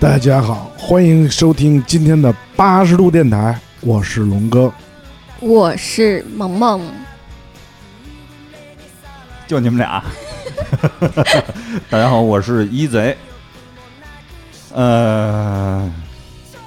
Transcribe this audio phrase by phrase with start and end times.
[0.00, 4.72] 大家好，欢迎收听今天的八十度电台，我是龙哥。
[5.40, 6.80] 我是萌萌，
[9.46, 10.02] 就你们俩。
[11.90, 13.14] 大家好，我是一贼。
[14.72, 15.92] 呃，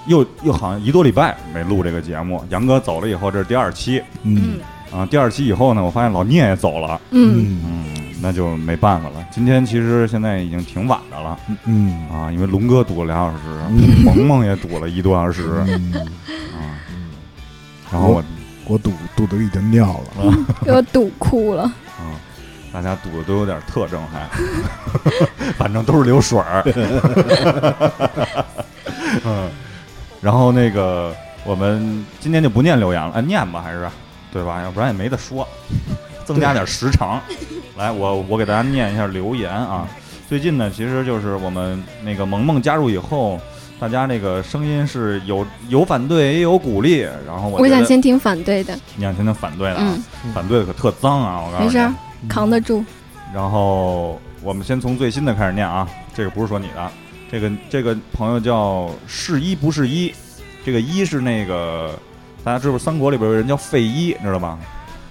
[0.05, 2.45] 又又好像一多礼拜没录这个节目。
[2.49, 4.59] 杨哥走了以后，这是第二期嗯
[4.91, 5.07] 啊。
[5.07, 9.15] 第二期以后呢，我发现老聂也走了，嗯，嗯，那就没办法了。
[9.29, 15.91] 今天其实现在已经挺晚的了嗯啊，因为龙哥堵了俩小时，嗯萌萌也堵了一多小时嗯，
[16.55, 16.79] 啊。
[17.91, 18.23] 然后我
[18.65, 20.33] 我堵堵的已经尿了。
[20.63, 21.63] 给我堵哭了。
[21.63, 22.15] 啊，
[22.71, 24.25] 大家堵的都有点特征，还，
[25.59, 26.63] 反正都是流水儿。
[29.25, 29.49] 嗯，
[30.21, 33.85] 然后那个我们今天就不念留言了，哎，念吧还是，
[34.31, 34.61] 对吧？
[34.63, 35.45] 要不然也没得说，
[36.25, 37.21] 增加点时长。
[37.77, 39.87] 来，我我给大家念一下留言啊。
[40.27, 43.39] 最近呢，其实就是我们那个萌萌加入以后。
[43.79, 51.65] 大家那个声音是有有反对也有鼓励，然后我我想先听反对的，你想先听反对的啊，嗯，反对的可特脏啊，我告诉你。
[51.65, 51.93] 没事儿，
[52.29, 52.85] 扛得住。
[53.33, 56.91] 然后我们先从最新的开始念啊，这个不是说你的，
[57.29, 60.13] 这个这个朋友叫是一不是一，
[60.63, 61.91] 这个一是那个
[62.41, 64.57] 大家知道三国里边有人叫费祎，知道吧？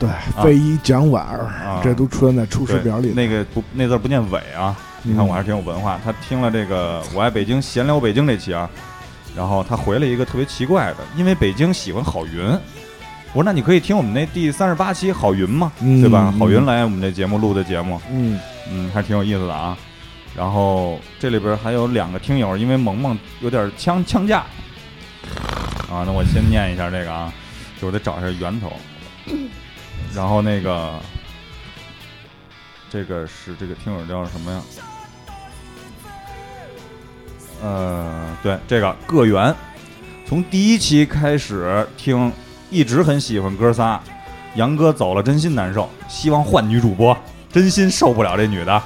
[0.03, 3.13] 对，费一、蒋琬儿啊，这都出现在《出师表》里。
[3.13, 6.01] 那个不那字儿不念尾啊，你看我还是挺有文化。
[6.05, 8.69] 他听了这个《我爱北京》闲聊北京这期啊，
[9.37, 12.45] 然后他回了一个特别奇怪的，因为北京喜欢郝云。
[13.33, 16.33] 我说那你可以听我们那第三十八期郝云嘛，嗯对吧？
[16.35, 19.79] 嗯郝云来我们这节目录的节目，嗯嗯，还挺有意思的啊。
[20.37, 24.41] 然后这里边还有两个听友，因为萌萌有点呛呛架
[25.89, 27.33] 啊，那我先念一下这个啊，
[27.81, 28.73] 就我得找一下源头。
[30.15, 31.01] 然后那个
[32.91, 34.61] 这个是这个听友叫什么呀？
[37.63, 39.55] 呃，对，这个个源，
[40.27, 42.33] 从第一期开始听，
[42.71, 44.01] 一直很喜欢哥仨。
[44.57, 47.17] 杨哥走了，真心难受，希望换女主播，
[47.51, 48.83] 真心受不了这女的，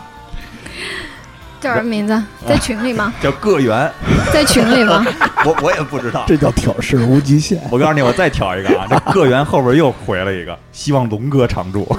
[1.60, 2.22] 叫什么名字？
[2.46, 3.12] 在群里吗？
[3.20, 3.90] 叫个源，
[4.32, 5.04] 在群里吗？
[5.46, 6.24] 我我也不知道。
[6.26, 7.60] 这叫挑事无极限。
[7.70, 11.86] 我告诉你，我再挑一个啊，这个园后边又回了一个，希望龙哥常驻。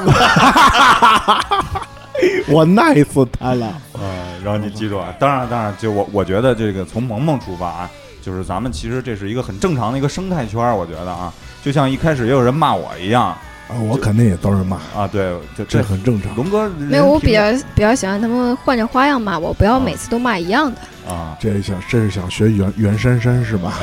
[2.50, 3.74] 我耐死他了。
[3.94, 7.90] 嗯，然后你记住啊，当然当然，就我我觉得这个从萌萌出发啊，
[8.22, 11.32] 就是咱们其实这是一个很正常的一个生态圈，我觉得啊，
[11.64, 16.34] 就像一开始也有人骂我一样啊，我肯定也都是骂，啊，对，就这这很正常。
[16.36, 20.80] 龙哥没有，我比较比较喜欢他们换着花样骂我，不要每次都骂一样的。
[21.06, 23.74] 评啊，这想这是想学袁袁姗姗是吧？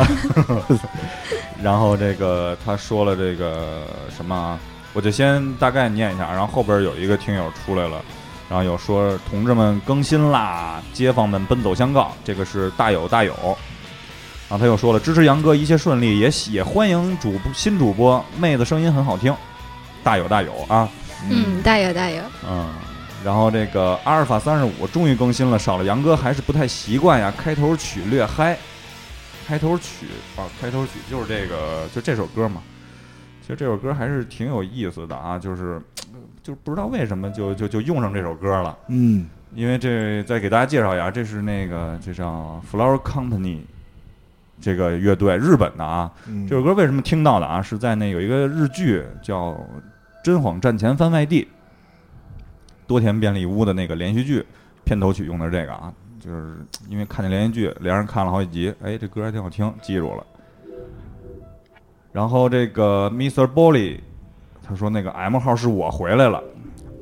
[1.63, 3.83] 然后这个他说了这个
[4.15, 4.59] 什么啊，
[4.95, 8.01] 我就先大概念一下，然后后边有一个听友出来了。
[8.47, 13.33] 然后有说同志们更新啦，街坊们奔走相告，这个是大有大有。
[14.49, 19.35] 然后他又说了，支持杨哥一切顺利，也喜也欢迎主播新主播，妹子声音很好听，
[20.05, 20.89] 大有大有啊，
[21.31, 22.23] 嗯，大有大有。
[22.49, 22.69] 嗯。
[23.25, 27.33] 然后这个阿尔法三十五终于更新了，少了杨哥还是不太习惯呀。
[27.39, 28.55] 开头曲略嗨，
[29.47, 30.07] 开头曲
[30.37, 32.63] 啊，开头曲就是这个，就这首歌嘛。
[33.41, 35.81] 其实这首歌还是挺有意思的啊，就是
[36.43, 38.77] 就是不知道为什么就就就用上这首歌了。
[38.89, 43.61] 嗯因为这再给大家介绍一下，这是那个这叫 Flower Company
[44.61, 46.11] 这个乐队，日本的啊。
[46.27, 47.63] 嗯，这首歌为什么听到的啊？
[47.63, 49.51] 是在那有一个日剧叫
[50.25, 51.43] 《真谎战前番外地》，
[52.87, 54.43] 多田便利屋的那个连续剧
[54.83, 56.57] 片头曲用的是这个啊，就是
[56.89, 60.25] 因为看见连续剧，连着看了好几集，哎，这歌还挺好听，记住了。
[62.11, 63.47] 然后这个 Mr.
[63.47, 64.01] Bolly
[64.63, 66.43] 他说那个 M 号是我回来了。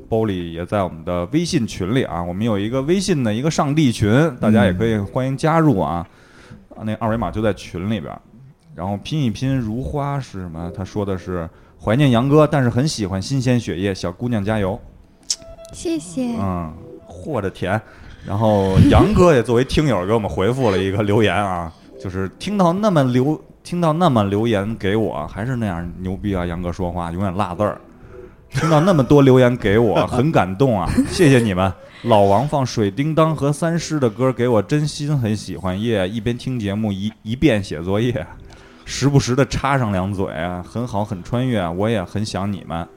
[0.09, 4.11] Bolly 也在我们的微信群里啊，我们有一个微信的一个上帝群，
[4.41, 6.05] 大家也可以欢迎加入啊。
[6.75, 8.21] 啊，那二维码就在群里边儿。
[8.75, 10.69] 然后拼一拼如花是什么？
[10.75, 11.49] 他说的是
[11.83, 14.79] 怀念杨哥，但是很喜欢新鲜血液，小姑娘加油。
[15.73, 16.35] 谢谢。
[16.39, 16.71] 嗯，
[17.05, 17.81] 和着甜。
[18.25, 21.69] 然后杨哥也作为听友给我们回复了一个留言啊，
[22.01, 26.45] 就是听到那么留听到那么留言给我，还是那样牛逼啊！
[26.45, 27.81] 杨哥说话永远辣字儿。
[28.49, 30.89] 听到那么多留言给我，很感动啊！
[31.11, 31.73] 谢谢你们。
[32.03, 36.07] 老王放水叮当和三师的歌给我，真心很喜欢耶。
[36.07, 38.25] 一边听节目一一边写作业，
[38.85, 41.67] 时不时的插上两嘴啊，很好，很穿越。
[41.67, 42.87] 我也很想你们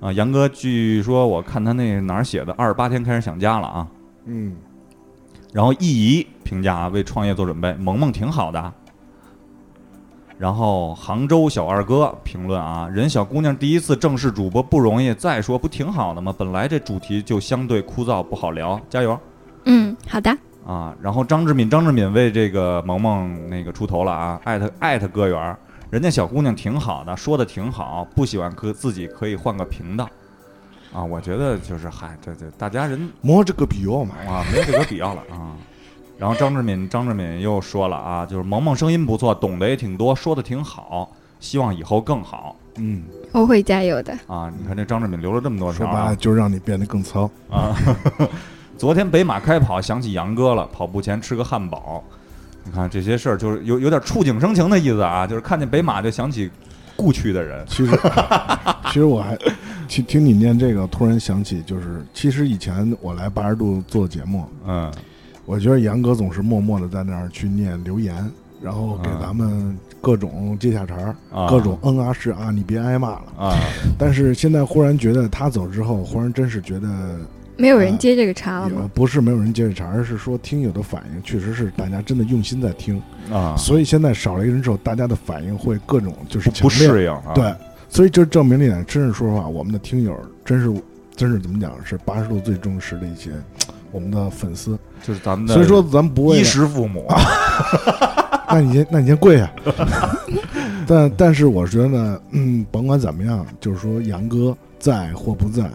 [0.00, 3.86] 啊，杨哥，据说我看他那哪儿写的，二十八天开始想家了啊。
[4.26, 4.56] 嗯
[5.52, 8.72] 然后易怡评价啊为创业做准备，萌萌挺好的。
[10.36, 16.32] 然后杭州小二哥评论啊，人小姑娘第一次正式主播不容易，再说不挺好的吗？
[16.38, 19.18] 本来这主题就相对枯燥不好聊，加油
[19.64, 20.36] 嗯，好的。
[20.68, 30.06] 啊，然后张志敏，张志敏为这个萌萌那个出头了啊，艾特艾特歌园儿，人家小姑娘挺好的，说的挺好，不喜欢可自己可以换个频道，
[30.92, 35.56] 啊，我觉得就是嗨，这这大家人没这个必要嘛，啊没这个必要了啊。
[36.18, 41.10] 然后张志敏张志敏又说了啊，就是萌萌声音不错，懂得也挺多，说的挺好，
[41.40, 44.12] 希望以后更好嗯，我会加油的。
[44.26, 44.52] 啊。
[44.58, 47.22] 你看这张志敏留了这么多条啊说白了就让你变得更糙。
[47.48, 47.74] 啊。
[48.78, 52.02] 昨天北马开跑，想起杨哥了，跑步前吃个汉堡。
[52.62, 56.48] 你看这些事儿，就是有有点触景生情的意思啊，就是看见北马就想起
[56.94, 57.66] 故去的人。
[57.66, 57.98] 其实，
[58.86, 59.36] 其实我还
[59.88, 64.92] 听听你念这个，突然想起，就是其实以前我来八十度做节目，嗯
[65.44, 68.30] 我觉得杨哥总是默默的在那儿去念留言，
[68.62, 73.24] 然后给嗯咱们各种接下茬儿，啊，各种嗯啊是啊，你别挨骂了。
[73.36, 73.58] 啊，
[73.98, 76.88] 但是现在忽然觉得他走之后，忽然真是觉得
[77.58, 78.88] 没有人接这个茬了也吗？
[78.94, 83.02] 不是没有人接这茬，而是说听友的反应确实是大家真的用心在听，
[83.32, 87.32] 啊，所以现在少了一个人之后，大家的反应会各种就是不适应啊。
[87.34, 87.52] 对，
[87.88, 90.72] 所以这证明了一点，真是说实话，我们的听友真是
[91.16, 93.32] 真是怎么讲，是八十度最忠实的一些
[93.90, 94.78] 我们的粉丝。
[95.02, 97.06] 就是咱们的所以说咱们不为衣了，食父母
[98.50, 99.50] 那你先那你先跪下。
[100.86, 105.68] 但但是我觉得呢，嗯，甭管怎么样，就是说杨哥在或不在，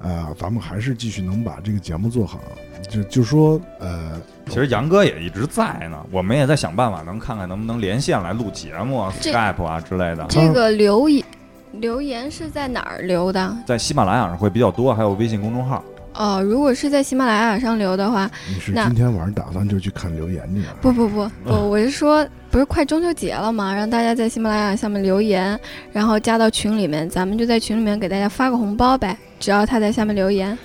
[0.00, 2.40] 啊、咱们还是继续能把这个节目做好。
[2.88, 10.26] 就就说呃，其实杨哥也一直在呢，我们也在想办法，能看看能不能连线来录节目啊，Skype 啊之类的。
[10.30, 11.24] 这个留言
[11.72, 13.56] 留言是在哪儿留的？
[13.66, 15.84] 在喜马拉雅上会比较多，还有微信公众号。
[16.14, 20.76] 哦，如果是在喜马拉雅上留的话，你是那今天晚上打算就去看留言去了？
[20.80, 23.74] 不不不 不，我是说，不是快中秋节了吗？
[23.74, 25.58] 让大家在喜马拉雅下面留言，
[25.92, 29.16] 然后加到群里面，咱们就在群里面给大家发个红包呗。
[29.38, 30.58] 只要他在下面留言，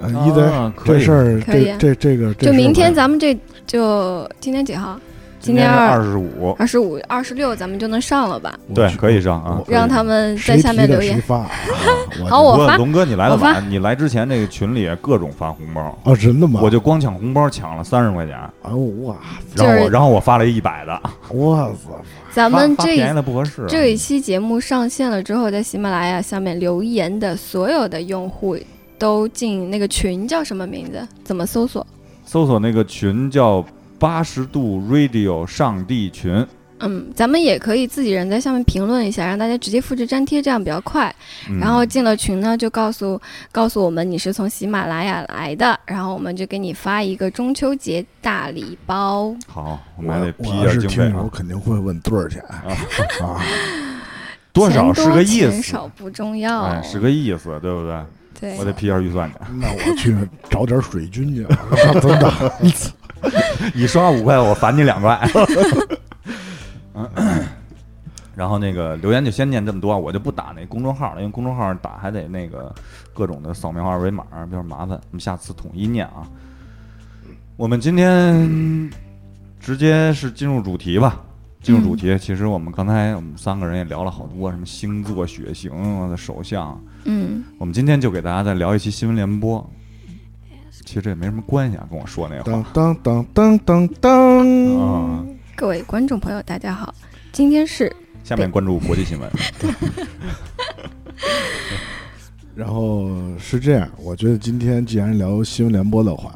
[0.00, 5.00] 呃，一仔，啊可以这事儿，可以这这这个，就明天咱们这就今天几号？
[5.40, 8.54] 今天二二十五，二十五、二十六，咱们就能上了吧？
[8.74, 9.62] 对，可以上啊。
[9.66, 11.20] 让他们在下面留言。
[12.28, 16.60] 好我发龙哥，你来的晚，你来之前那个群里各种发红包，啊，真的吗？
[16.62, 19.16] 我就光抢红包抢了三十块钱，哎呦哇
[19.54, 21.00] 就是然后我然后我发了一百的，
[21.34, 21.88] 哇塞！
[22.30, 23.64] 咱们这一发发便宜的不合适。
[23.66, 28.58] 这一期节目上线了之后，在喜马拉雅下面留言的所有的用户
[28.98, 31.00] 都进那个群，叫什么名字？
[31.24, 31.86] 怎么搜索？
[32.24, 33.64] 搜索那个群叫
[34.00, 36.46] 八十度 Radio 上帝群，
[36.78, 41.14] 嗯，咱们也可以自己人在下面评论一下，让大家直接复制粘贴，这样比较快。
[41.50, 43.20] 嗯然后进了群呢，就告诉
[43.52, 49.36] 告诉我们你是从喜马拉雅来的，然后我们就给你发一个中秋节大礼包。
[49.46, 52.42] 好，我我们还得批我一下经费啊我，肯定会问多少钱
[53.20, 53.38] 啊？
[54.50, 58.02] 多少是个意思钱少，不重要，哎，是个意思，对不对？
[58.40, 59.36] 对我得批一下预算去。
[59.60, 60.16] 那我去
[60.48, 61.46] 找点水军去，
[62.00, 62.52] 真的。
[63.74, 65.20] 你刷五块，我返你两块。
[66.94, 67.08] 嗯，
[68.34, 72.74] 然后那个留言就先念这么多，我就不打那公众号了，因为公众号打还得那个
[73.12, 74.90] 各种的扫描二维码，比较麻烦。
[74.90, 76.26] 我们下次统一念啊。
[77.56, 78.90] 我们今天
[79.58, 81.20] 直接是进入主题吧。
[81.62, 86.82] 进入主题，其实我们刚才我们三个人也聊了好多，什么星座、血型我的手相。
[87.04, 89.70] 嗯，我们今天就给大家再聊一期新闻联播。
[90.90, 94.76] 其实这也没什么关系啊，跟我说那话当当当当当当。
[94.76, 95.24] 啊。
[95.54, 96.92] 各位观众朋友，大家好，
[97.30, 97.94] 今天是
[98.24, 99.30] 下面关注国际新闻。
[102.56, 106.34] 然后是这样，我觉得今天既然聊新闻联播的话，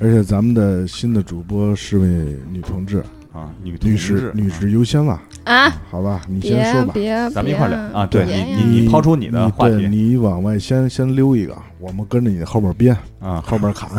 [0.00, 2.08] 而且咱们的新的主播是位
[2.50, 3.04] 女同志，
[3.36, 6.92] 啊，女女士，女士优先吧，啊，好吧，你先说吧。
[6.94, 13.90] 别，咱们一块儿聊啊对你你你抛出你的话题你往外先先溜一个，我们跟着你后边编，啊，后边砍。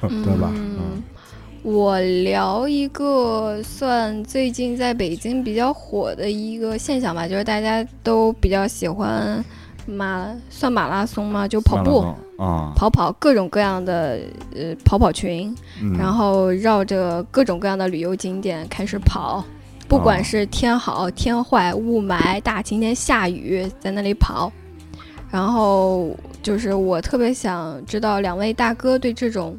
[0.00, 1.02] 对吧嗯，
[1.62, 9.44] 我聊一个算最近在北京比较火的一个现象吧，就是大家都比较喜欢
[9.86, 11.46] 马，算马拉松吗？
[11.48, 12.04] 就跑步。
[12.38, 14.20] 啊，跑跑各种各样的
[14.54, 19.42] 呃跑跑群，嗯然后绕着各种各样的旅游景点开始跑，
[19.88, 24.52] 不管哦是天好天坏、雾霾、大晴天、下雨，在那里跑。
[25.30, 29.58] 然后就是我特别想知道两位大哥对这种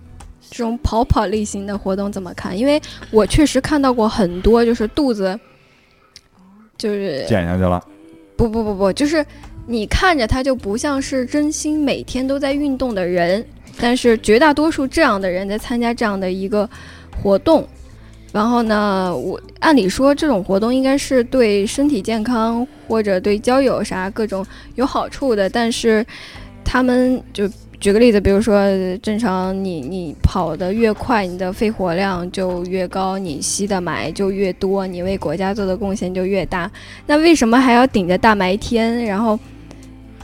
[0.49, 2.55] 这种跑跑类型的活动怎么看？
[2.55, 2.79] 因为
[3.09, 5.37] 我确实看到过很多，就是肚子
[6.77, 7.83] 就是减下去了，
[8.35, 9.25] 不不不不，就是
[9.69, 13.45] 你看着他就不像是真心每天都在运动的人，
[13.77, 16.67] 但是绝大多数这样的人在参加这样的一个
[17.21, 17.67] 活动。
[18.31, 24.45] 然后呢，我按理说这种活动应该是对身体健康或者对交友啥各种
[24.75, 26.05] 有好处的，但是
[26.63, 28.61] 他们就举个例子，比如说
[29.01, 36.69] 正常你你跑得越快，你的肺活量就越高，你吸的霾就越多，你为国家做的贡献就越大。
[37.05, 39.39] 那为什么还要顶着大霾天，然后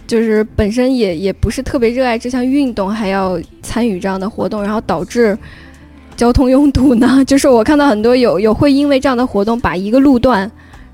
[0.05, 5.38] 就是本身也也不是特别热爱这项运动，还要参与这样的活动，然后导致
[6.15, 7.24] 交通拥堵呢？
[7.25, 10.50] 就是我看到很多有有会因为这样的活动把一个路段，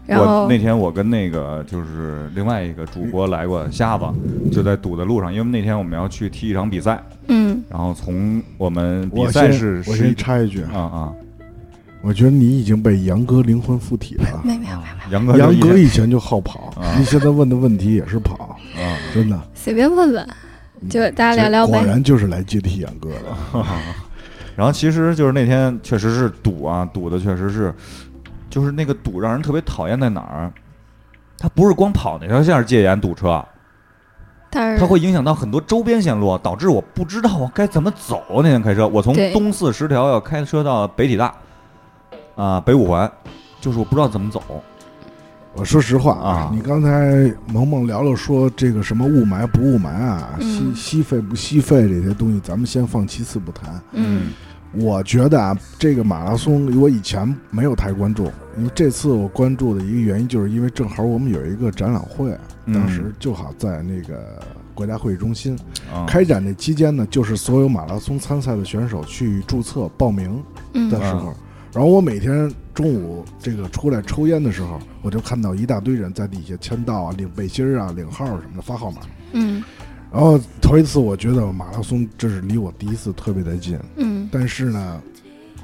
[0.05, 4.05] 然我后那天我跟那个就是另外一个主播来过，瞎子
[4.51, 7.61] 就在堵的路上，因为那天我们要去踢一场比赛，嗯。
[7.69, 10.79] 然后从我们比赛是我先插一句，啊。
[10.79, 11.13] 啊，
[12.01, 14.41] 我觉得你已经被杨哥灵魂附体了。
[14.43, 19.39] 没有没有啊杨哥杨哥以前就好跑啊，你现在问的问题也是跑，啊，真的。
[19.53, 20.27] 随便问问，
[20.89, 21.87] 就大家聊聊呗果。
[21.87, 23.63] 然就是来接替杨哥的。
[24.55, 27.73] 然后其实就是那天确实是堵啊，堵的确实是，
[28.49, 30.51] 就是那个堵让人特别讨厌在哪儿？
[31.37, 33.41] 它不是光跑那条线儿戒严堵车，
[34.49, 38.21] 但是它会影响到很多周边线路，导致我不知道我该怎么走。
[38.29, 41.33] 那天开车，我从东四十条要开车到北体大，
[42.35, 43.09] 啊、北五环，
[43.61, 44.41] 就是我不知道怎么走。
[45.55, 50.75] 我说实话啊你刚才萌萌聊了说这个什么雾霾不雾霾啊，吸嗯。
[50.75, 53.81] 吸肺不吸肺这些东西，咱们先放其次不谈。
[53.93, 54.31] 嗯。
[54.71, 58.25] 我觉得啊，这个马拉松我以前没有太关注，
[58.55, 62.73] 因为这次我关注的一个原因，就是因为正好我们有一个展览会，嗯。
[62.75, 64.39] 当时就好在那个
[64.75, 65.57] 国家会议中心
[65.91, 70.41] 啊，开展的期间呢，就是所有马拉松参赛的选手去注册报名
[70.75, 70.87] 嗯。
[70.87, 71.33] 的时候，
[71.71, 79.01] 然后我每天中午这个出来抽烟的时候，我就看到一大堆人在底下签到啊、领背心儿啊、领号什么的发号码。
[79.33, 79.63] 嗯。
[80.11, 84.27] 然后头一次我觉得马拉松这是离我第一次特别的近，嗯。
[84.31, 85.01] 但是呢，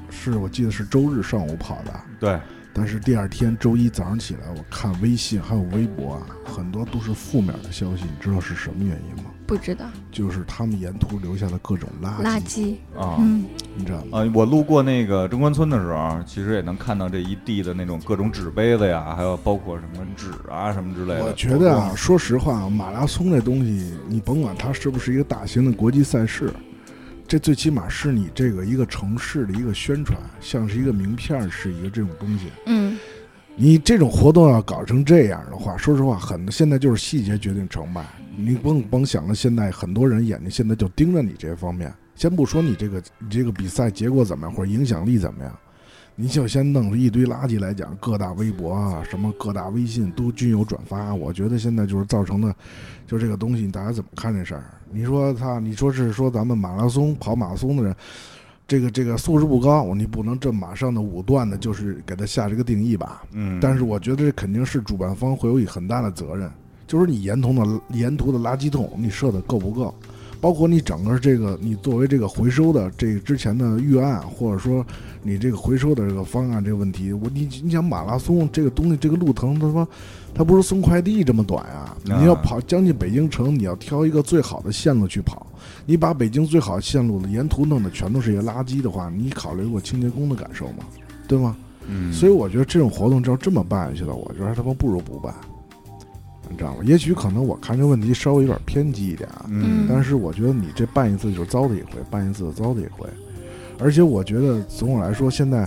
[0.08, 2.38] 是我记得是周日上午跑的，对，
[2.78, 9.30] 但是第二天周一早上起来，我看微信还有微博啊，很多都是负面的消息，你知道是什么原因吗？
[9.46, 13.16] 不知道就是他们沿途留下的各种垃圾，垃圾，啊。
[13.18, 13.44] 嗯
[13.78, 14.18] 你知道吗？
[14.20, 21.24] 啊，我路过那个中关村的时候，其实也能看到这一地的那种各种纸杯子呀，还有包括什么纸啊什么之类的。
[21.24, 26.52] 我觉得啊，说实话，马拉松这东西，你甭管它是不是一个大型的国际赛事，
[27.28, 32.46] 这最起码是你这个一个城市的一个宣传，像是一个名片儿是一个这种东西。
[32.66, 32.96] 嗯
[33.58, 38.04] 你这种活动要搞成这样的话，说实话，很多现在就是细节决定成败。
[38.36, 41.90] 你甭甭想了，现在很多人眼睛现在就盯着你这方面。
[42.14, 45.58] 先不说你这个你这个比赛结果怎么样，或者影响力怎么样，
[46.14, 51.14] 你就先弄了一堆垃圾来讲，各大微博啊，什么各大微信都均有转发。
[51.14, 52.54] 我觉得现在就是造成的，
[53.06, 54.64] 就这个东西，大家怎么看这事儿？
[54.90, 57.94] 你说他，你说是说咱们马拉松跑马拉松的人，
[58.66, 63.22] 这个这个素质不高，你不能这马上的武断的，就是给他下这个定义吧。
[63.32, 66.50] 嗯，但是我觉得这肯定是主办方会有一很大的责任，
[66.86, 69.94] 就是你沿途的沿途的垃圾桶你设的够不够，
[70.40, 74.84] 包括你整个这个你作为这个回收的这个之前的预案，或者说
[75.22, 79.86] 你这个回收的这个方案这个问题，我你你想马拉松这个东西这个路程，他说
[80.36, 85.46] 它不是送快递这么短啊，啊你要跑将近北京城，你要挑一个最好的线路去跑，
[85.86, 90.84] 你把北京最好的线路的沿途弄的全都是些垃圾的话，你考虑过清洁工的感受吗？
[91.26, 91.56] 对吗？
[91.88, 95.34] 嗯，所以我觉得这种活动照这么办下去了，我觉得他妈不如不办，
[96.50, 96.82] 你知道吗？
[96.84, 103.08] 也许可能我看这问题稍微有点偏激一点啊，嗯，但是我觉得你这办一次就是糟的一回，办一次糟的一回，
[103.78, 105.66] 而且我觉得总体来说，现在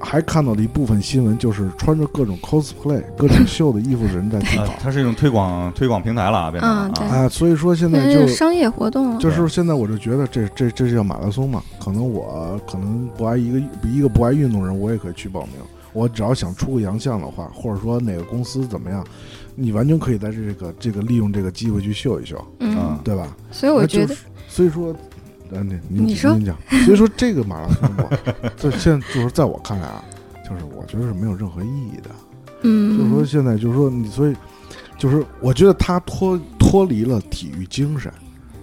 [0.00, 9.18] 还看到的一部分新闻就是穿着各种 cosplay、各种秀的衣服的人在跑它是一种推广推广平台了啊，变成啊，啊，所以说现在就是商业活动了。
[9.18, 15.52] 就是现在我就觉得这这这叫马拉松嘛，可能我可能不爱一个一个不爱运动人，我也可以去报名。
[15.94, 19.04] 我只要想出个洋相的话，或者说哪个公司怎么样，
[19.56, 23.34] 你完全可以在这个这个利用这个机会去秀一秀，嗯啊，对吧？
[23.50, 24.94] 所以我觉得就是，所以说，
[25.50, 28.10] 呃，你您你说你讲，所以说这个马拉松，我
[28.56, 30.04] 这现在就是在我看来啊，
[30.48, 32.10] 就是我觉得是没有任何意义的。
[32.62, 34.36] 嗯就是说嗯，现在就是说你，所以
[34.98, 38.12] 就是我觉得他脱脱离了体育精神。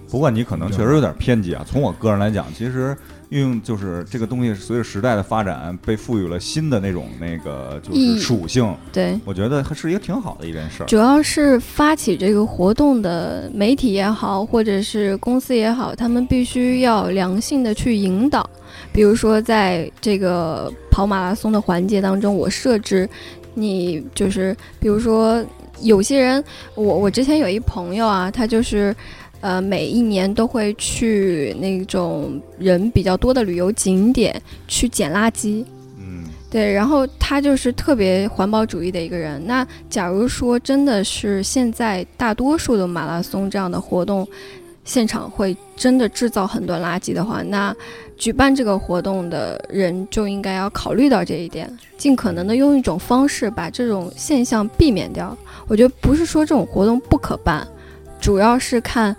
[0.08, 1.64] 不过你可能确实有点偏激啊。
[1.66, 2.96] 从我个人来讲，其实
[3.30, 10.86] 运用就是这个东西随着时代的发展，被赋予了新的那种那个就是属性，对，我觉得还是一个挺好的一件事儿。
[10.86, 18.48] 主要是发起这个活动的媒体也好，或者是公司也好，他们必须要良性的去引导。
[18.92, 23.08] 比如说，在这个跑马拉松的环节当中，我设置
[23.54, 25.44] 你就是，比如说
[25.80, 26.42] 有些人，
[26.74, 28.94] 我我之前有一朋友啊，他就是。
[29.40, 35.64] 呃，每一年都会去那种人比较多的旅游景点去捡垃圾，
[35.98, 39.44] 嗯对，然后他就是特别环保主义的一个人。
[39.46, 44.26] 那假如说真的是现在大多数的马拉松这样的活动，
[44.84, 47.74] 现场会真的制造很多垃圾的话，那
[48.16, 55.36] 举办这个活动的人就应该要考虑到这一点，尽可能的用一种方式把这种现象避免掉。
[55.68, 57.66] 我觉得不是说这种活动不可办，
[58.26, 59.14] 主要是看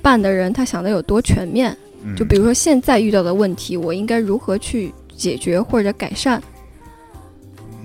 [0.00, 1.76] 办的人他想的有多全面。
[2.04, 6.40] 嗯就比如说现在遇到的问题，我应该如何去解决或者改善？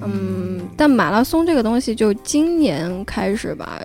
[0.01, 3.81] 嗯，但马拉松这个东西，就今年开始吧，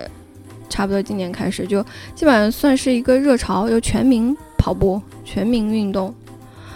[0.69, 1.81] 差不多今年开始就
[2.13, 6.13] 基本上算是一个热潮，就全民跑步、全民运动。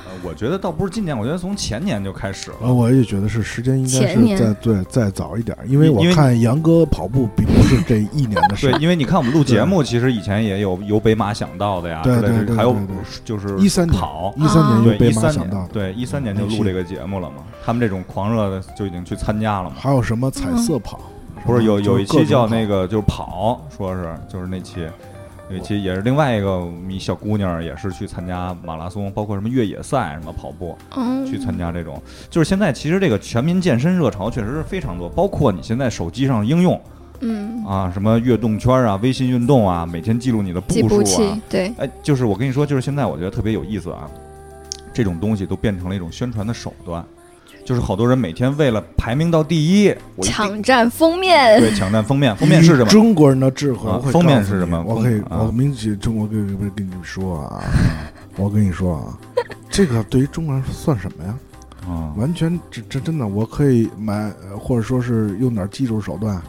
[0.09, 2.57] 呃我觉得倒不是今年，我觉得从前年就开始了。
[2.63, 12.75] 呃，我也觉得是时间应该是再对再早一点，因为我因为看杨哥跑步并不是这一年的事对，，因为你看我们录节目，其实以前也有有北马想到的呀，对之类的对对还有
[13.23, 17.43] 就是一三年跑，一三年对就被一三年马想到，对一三年就录这个节目了嘛。
[17.63, 19.75] 他们这种狂热的就已经去参加了嘛。
[19.79, 20.99] 还有什么彩色跑，
[21.45, 24.87] 不是有有一期叫那个个就是跑，说是就是那期，
[25.49, 31.99] 有一期也是另外一个一小姑娘也是去参加马拉松，包括什么越野赛什么跑步，嗯，去参加这种。
[32.29, 36.79] 就是现在其实这个全民健身热潮确实是非常多，包括你现在手机上应用
[37.21, 44.09] 嗯，啊，什么悦动圈啊、微信运动啊，每天记录你的步数啊。，对，哎，就是我跟你说，就是现在我觉得特别有意思啊，
[44.93, 47.03] 这种东西都变成了一种宣传的手段。
[47.69, 51.59] 就是好多人每天为了排名到第一，我一定抢占封面。
[51.59, 52.85] 对抢占封面，封面是什么？
[52.89, 57.63] 中国人的智慧，啊封面是什么我可以，我明起中国跟跟跟你们说啊，
[58.37, 59.15] 我跟你说啊，
[59.69, 61.37] 这个对于中国人算什么呀？
[61.87, 66.41] 啊，完全这这真的，我可以买，呃或者说是用点技术手段，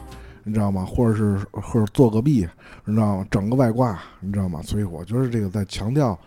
[0.43, 0.87] 你知道吗？
[0.89, 2.49] 或者是或者做个弊，
[2.87, 3.27] 你知道吗？
[3.31, 4.63] 整个外挂，你知道吗？
[4.63, 6.19] 所以我觉得这个在强调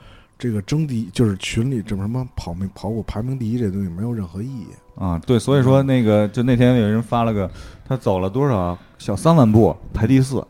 [0.43, 4.67] 这个争第一，就是群里这什么跑名跑步排名第一这东西没有任何意义。
[4.95, 7.49] 啊，对，所以说那个就那天有人发了个，
[7.87, 10.45] 他走了多少小三万步排第四，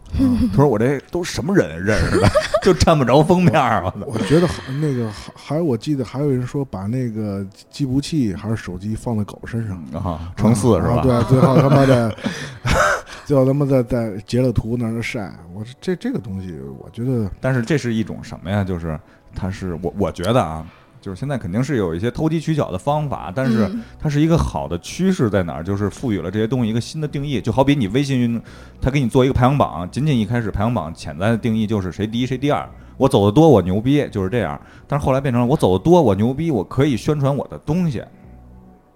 [0.49, 2.27] 他说我这都什么人认识的，
[2.63, 11.01] 就占不着封面儿，我我觉得好那个还还有我记得还有人说把那个计步器还是手机放在狗身上，啊，乘四是吧？
[11.01, 12.17] 啊对，最后他妈的，
[13.25, 15.31] 最后他妈在在截了图那儿晒。
[15.53, 18.63] 我说这这个东西，我觉得但是这是一种什么呀？
[18.63, 18.99] 就是
[19.35, 20.65] 它是我我觉得啊，
[21.01, 25.63] 就是现在肯定是有一些投机取巧的方法，但是嗯它是一个好的趋势在哪儿？
[25.63, 28.41] 就是赋予了这些东西一个新的定义，就好比你微信运，
[28.81, 32.67] 它给你做一个排行榜，仅仅一开始排行榜潜在的定义就是谁第一谁第二，
[32.97, 34.59] 我走的多我牛逼，就是这样。
[34.87, 38.03] 但是后来变成了我走的多我牛逼，我可以宣传我的东西，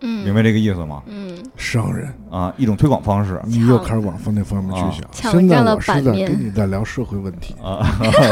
[0.01, 1.01] 嗯，明白这个意思吗？
[1.07, 3.39] 嗯，商人，啊，一种推广方式。
[3.45, 5.33] 你又开始往方那方面去想。
[5.33, 7.85] 现在我是在跟你在聊社会问题，啊，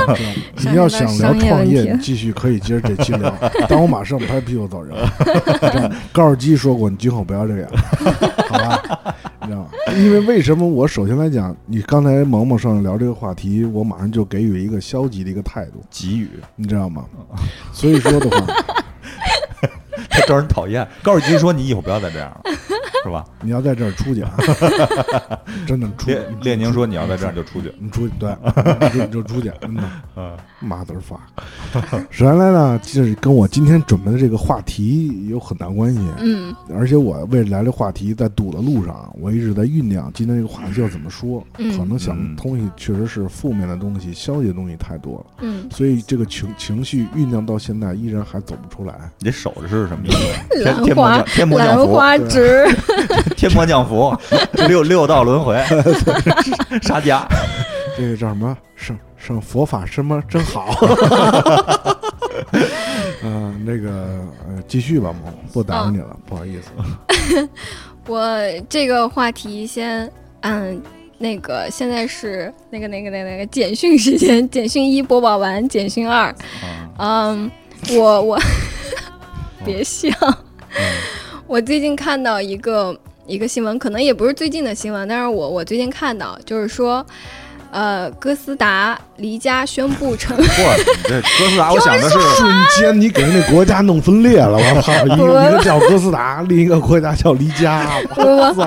[0.62, 3.34] 你要 想聊创业，你继续可以接着这期聊，
[3.68, 4.96] 但我马上拍屁股走人。
[6.14, 7.70] 高尔基说过，你今后不要这样，
[8.48, 9.16] 好吧？
[9.42, 9.68] 你知道吗？
[9.96, 17.06] 因为为什么我首先来讲，你刚才萌萌上来聊这个话题，我马上就给予一个消极的一个态度，给予，你知道吗？
[17.72, 18.85] 所以说的话，他
[20.28, 20.88] 招人讨厌。
[21.04, 22.42] 高尔基说：“你以后不要再这样了，
[23.06, 24.34] 是吧你要在这儿出去啊，
[25.68, 26.28] 真的？”出去列。
[26.42, 27.72] 列宁说：“你要在这儿就出去。
[27.80, 28.36] 你出去，对，
[28.82, 29.84] 你就你就出去， 真的。”
[30.18, 31.20] 嗯妈的发，
[32.18, 36.00] 原来呢，就是跟我今天准备的这个话题有很大关系。
[36.20, 41.46] 嗯而且我为了来这话题，在堵的路上，我一直在酝酿今天这个话题要怎么说。
[41.60, 49.12] 嗯可能想东西确实是负面的东西、消极的东西太多了，嗯，所以这个情情绪酝酿到现在依然还走不出来。
[49.20, 50.64] 你这手是什么意思？
[50.86, 52.66] 天兰花天魔降天魔降兰福，花指，
[53.36, 54.16] 天魔降福，
[54.68, 55.62] 六六道轮回，
[56.82, 57.28] 杀家。
[57.98, 58.58] 这个叫什么？
[58.76, 60.76] 圣圣佛法什么真好。
[63.24, 63.90] 嗯、那个
[64.48, 67.50] 呃，继续吧，萌，不打扰你了，不好意思。
[68.08, 68.30] 我
[68.70, 70.10] 这个话题先
[70.42, 70.80] 嗯
[71.18, 76.36] 那个现在是那个那个那个那个简讯时间，简讯一播报完，简讯二，啊
[76.98, 77.50] 嗯，
[77.98, 78.40] 我我
[79.64, 80.10] 别笑，
[80.78, 80.84] 嗯
[81.48, 87.06] 我最近看到一个一个新闻，可能也不是最近的新闻，但是我我最近看到就是说。
[87.72, 94.94] 呃，哥斯达黎加宣布成 嚯，你这哥斯达， 我想的是瞬间你给人家国家弄分裂了，我操！
[95.06, 98.66] 一个一个叫哥斯达，另一个国家叫黎加，不我操！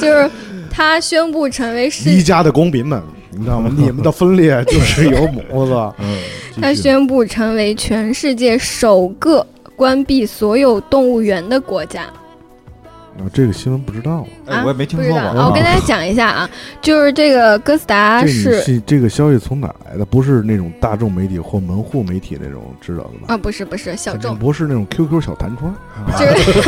[0.00, 0.28] 就是
[0.68, 3.70] 他宣布成为世黎家的公民们，你知道吗？
[3.76, 5.94] 你们的分裂就是有母，我操！
[6.00, 6.18] 嗯，
[6.60, 9.46] 他宣布成为全世界首个
[9.78, 12.02] 关闭所有动物园的国家。
[12.02, 14.26] 啊，这个新闻不知道啊。
[14.46, 15.18] 哎，我也没听说过。
[15.18, 16.50] 啊我跟大家讲一下啊，
[16.82, 20.04] 就是这个哥斯达是信这个消息从哪来的？
[20.04, 23.34] 不是那种大众媒体或门户媒体那种知道的吧？
[23.34, 25.74] 啊，不是不是小众，不是那种 QQ 小弹窗。
[26.18, 26.60] 就是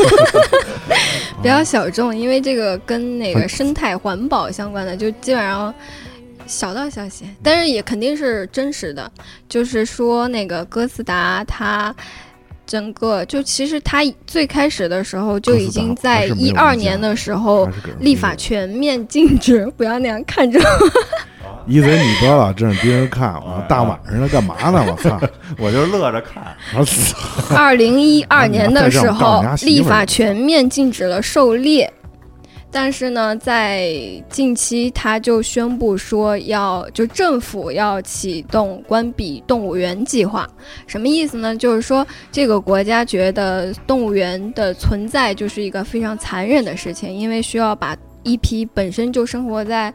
[1.43, 5.73] 比啊较小众，因为这个跟那个生态环保相关的，就基本上
[6.47, 9.11] 小道消息，但是也肯定是真实的，
[9.49, 11.95] 就是说那个哥斯达它。
[12.71, 20.61] 整个就其实他最开始的时候就已经在一二年的时候立法全面禁止， 不要那样看着。
[21.67, 24.85] 一贼，你不要老这样盯着看，我大晚上的干嘛呢？
[24.89, 25.21] 我操！
[25.59, 26.57] 我就乐着看。
[27.57, 31.93] 二零一二年的时候，立法全面禁止了狩猎。
[32.73, 33.93] 但是呢，在
[34.29, 40.49] 近期他就宣布说要就政府要启动关闭动物园计划，
[40.87, 41.57] 什么意思呢？
[41.57, 49.93] 就是说这个国家觉得动物园的存在就是一个非常残忍的事情，因为需要把一批本身就生活在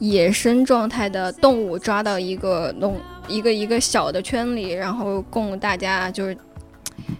[0.00, 2.96] 野生状态的动物抓到一个弄
[3.28, 6.36] 一个一个小的圈里，然后供大家就是。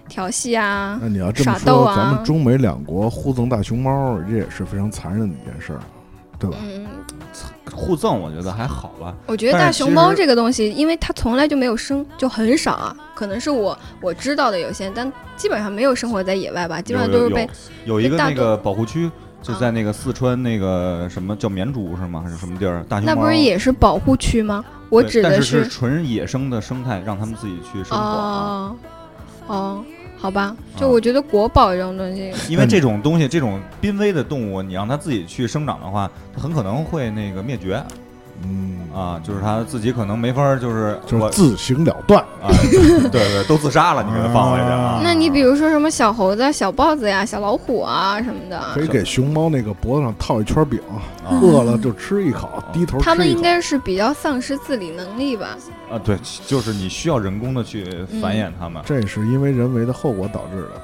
[0.08, 0.98] 调戏啊！
[1.00, 5.80] 那你要这么说，咱们中美两国互赠大熊猫，这也是非常残忍的一件事儿，
[6.38, 6.56] 对吧？
[6.62, 6.86] 嗯，
[7.72, 9.14] 互赠我觉得还好吧。
[9.26, 12.96] 我觉得大熊猫这个东西，因为它从来就没有生，就很少啊。
[13.14, 17.48] 可能是我我知道的有限，但基本上没有生活在野外吧，基本上都是被
[17.84, 19.10] 有一个那个保护区，
[19.42, 22.20] 就在那个四川那个什么叫绵竹是吗？
[22.24, 22.84] 还是什么地儿？
[22.88, 24.64] 大熊猫那不是也是保护区吗？
[24.88, 27.96] 我指的是纯野生的生态，让他们自己去生活。
[27.96, 28.76] 哦，
[30.16, 37.82] 好吧，就我觉得国宝这种东西，因为这种东西，这种濒危的动物，你让它自己去生长的话，它很可能会那个灭绝。
[38.42, 42.50] 嗯啊，就是他自己可能没法，就是就是自行了断啊，
[43.10, 45.00] 对对，都自杀了，你给他放回去啊。
[45.02, 50.80] 那你比如说什么小猴子、小豹子呀、小老虎啊什么的，可以给熊猫那个脖子上套一圈饼，
[51.40, 52.98] 饿了就吃一口，低头。
[52.98, 55.56] 他们应该是比较丧失自理能力吧？
[55.90, 57.84] 啊，对，就是你需要人工的去
[58.20, 60.82] 繁衍它们，这是因为人为的后果导致的。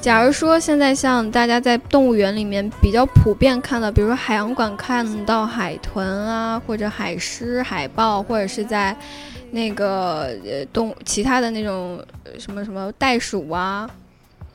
[0.00, 8.96] 假如说现在像大家在动物园里面比较普遍看到，比如说海洋馆看到海豚啊，或者海狮、海豹，或者是在
[9.50, 12.02] 那个呃动其他的那种
[12.38, 13.88] 什么什么袋鼠啊，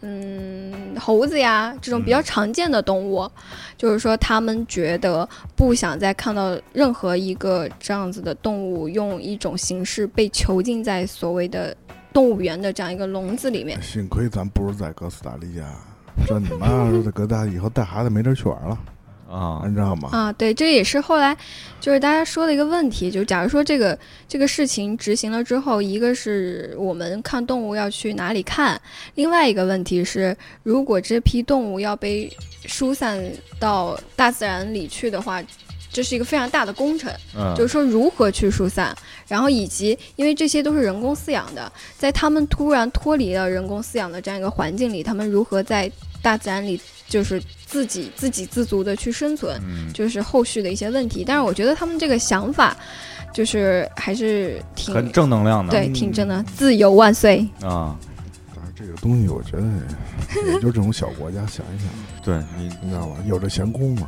[0.02, 3.30] 嗯，猴子呀这种比较常见的动物，
[3.78, 11.78] 就是说他们觉得不想再看到任何一个这样子的动物用一种形式被囚禁在所谓的。
[12.16, 15.66] 动物园的这样一个笼子里面，幸亏咱不是在哥斯达黎加，
[16.26, 18.80] 这你妈在哥大以后带孩子没地儿去玩了
[19.30, 20.08] 啊，你知道吗？
[20.14, 21.36] 啊，对，这也是后来
[21.82, 24.00] 就是大家说的一个问题，就假如说这个
[24.30, 28.80] 这个事情执行了之后，一个是我们看动物要去哪里看，
[29.16, 32.32] 另外一个问题是，如果这批动物要被
[32.66, 33.22] 疏散
[33.60, 35.44] 到大自然里去的话。
[35.96, 37.10] 这是一个非常大的工程，
[37.56, 38.94] 就是说如何去疏散，
[39.30, 45.90] 然后以及因为这些都是人工饲养的，在他们突然脱离了人工饲养的这样一个环境里，他们如何在
[46.22, 46.78] 大自然里
[47.08, 49.58] 就是自己自给自足的去生存，
[49.94, 51.24] 就是后续的一些问题。
[51.26, 52.76] 但是我觉得他们这个想法
[53.34, 57.98] 就是还是挺很正能量的，对，挺正的，自由万岁啊！
[58.54, 59.64] 但是这个东西，我觉得
[60.46, 61.88] 也就这种小国家想一想，
[62.22, 63.16] 对你你知道吧？
[63.26, 64.06] 有这闲工夫。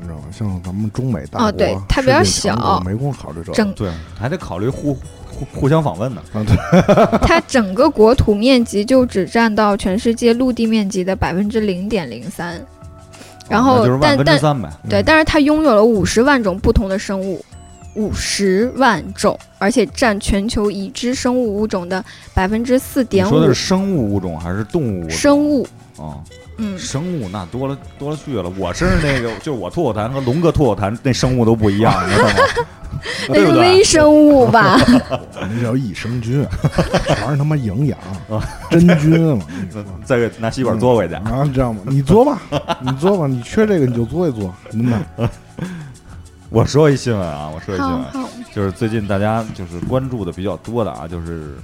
[0.00, 0.24] 你知道吗？
[0.32, 4.94] 像咱们中美大国，对它比较小，没工夫考虑这，整对还得考虑互
[5.30, 6.22] 互互相访问呢。
[6.32, 12.60] 啊，对， 它整个国土面积就只占到全世界陆地面积的百分之零点零三，
[13.48, 14.38] 然后但但
[14.88, 17.44] 对，但是它拥有了五十万种不同的生物，
[17.94, 23.30] 五十万种，而且占全球已知生物物种的百分之四点五。
[23.30, 25.08] 说的是生物物种还是动物？
[25.10, 25.66] 生物。
[25.96, 26.22] 哦。
[26.58, 28.52] 嗯，生物那多了多了去了。
[28.56, 32.34] 我身上那个 就是我吐口痰和龙哥吐口痰那生物都不一样，你知道吗？
[33.28, 34.76] 那是微生物吧？
[35.40, 36.44] 那叫益生菌，
[37.06, 37.98] 全是他妈营养
[38.70, 39.44] 真菌嘛。
[40.04, 41.44] 再给拿吸管嘬回去啊？
[41.52, 41.82] 知道吗？
[41.86, 42.40] 你嘬吧，
[42.80, 45.30] 你嘬吧，你缺这个你就嘬一嘬，真的。
[46.50, 48.04] 我说一新闻啊，我说一新闻，
[48.52, 51.56] 就是最近大家就是关注的比较多的啊，就是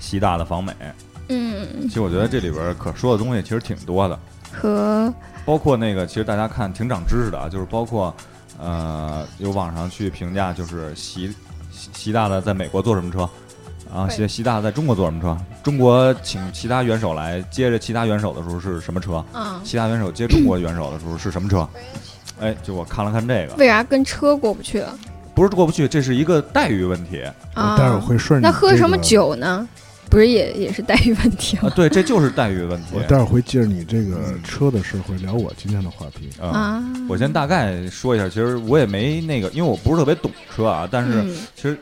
[0.00, 0.72] 西大的访美。
[1.28, 4.18] 嗯，其实我觉得这里边可说的东西其实挺多的，
[4.52, 5.12] 和
[5.44, 8.14] 包括那个，其实大家看挺长知识的啊，就是包括
[8.60, 11.34] 呃，有网上去评价，就是习
[11.70, 13.28] 习大的在美国坐什么车，
[13.92, 21.66] 啊，习习大在中国坐什么车，中国请其他元首来接着其他元首的时候是什么车，嗯，其他元首接中国元首的时候是什么车，
[22.40, 24.98] 哎，就我看了看这个，为啥跟车过不去了？
[25.34, 27.24] 不是过不去，这是一个待遇问题。
[27.54, 28.38] 啊，待会儿会顺。
[28.42, 29.66] 那喝什么酒呢？
[30.10, 31.70] 不是也也是待遇问题吗？
[31.74, 32.88] 对，这就是待遇问题。
[32.92, 36.82] 我待会儿会借着你这个车的事会聊我今天的话题啊。
[37.08, 40.86] 我先大概说一下，其实我也没那个，因为我不是特别懂车啊。
[40.90, 41.78] 但是其实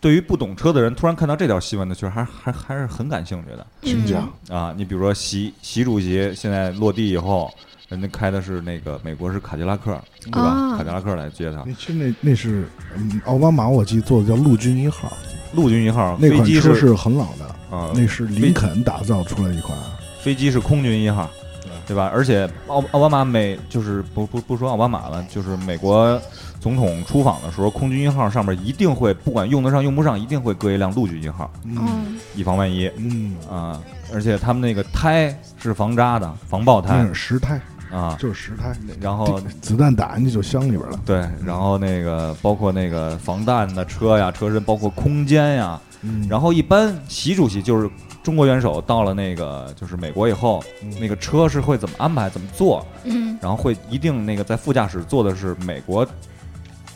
[0.00, 4.28] 对于不懂车的人，突然看到这条新闻呢，其实还还还是很感兴趣的请讲。
[4.48, 4.74] 啊。
[4.76, 7.52] 你比如说习习主席现在落地以后，
[7.88, 10.40] 人家开的是那个美国是卡迪拉克，对吧？
[10.42, 15.16] 啊卡迪拉克来接他，那其实那那是嗯奥巴马，我记得做的叫陆军一号，
[15.54, 19.76] 陆军一号，那飞机款车是很老的，啊，那是林肯打造出来一款。
[20.20, 21.28] 飞机是空军一号
[21.62, 22.10] 对，对吧？
[22.12, 26.20] 而且奥奥巴马美就是不不不说奥巴马了，就是美国
[26.60, 33.80] 总统出访的时候，空军一号上面一定会不管用得上用不上，一定会搁一辆陆军一号，嗯嗯以防万一嗯，啊。
[34.12, 37.60] 而且他们那个胎是防扎的，防爆胎那是实胎，
[37.94, 38.16] 啊。
[38.18, 41.00] 就是实胎，然后子弹打进去就箱里边了。
[41.06, 45.80] 对，然后那个包括那个防弹的车呀、车身，包括空间呀。
[46.02, 47.88] 嗯，然后一般习主席就是
[48.22, 56.06] 中国元首到了那个就是美国以后，嗯那个车是会怎么安排、怎么坐，嗯然后会一定那个在副驾驶坐的是美国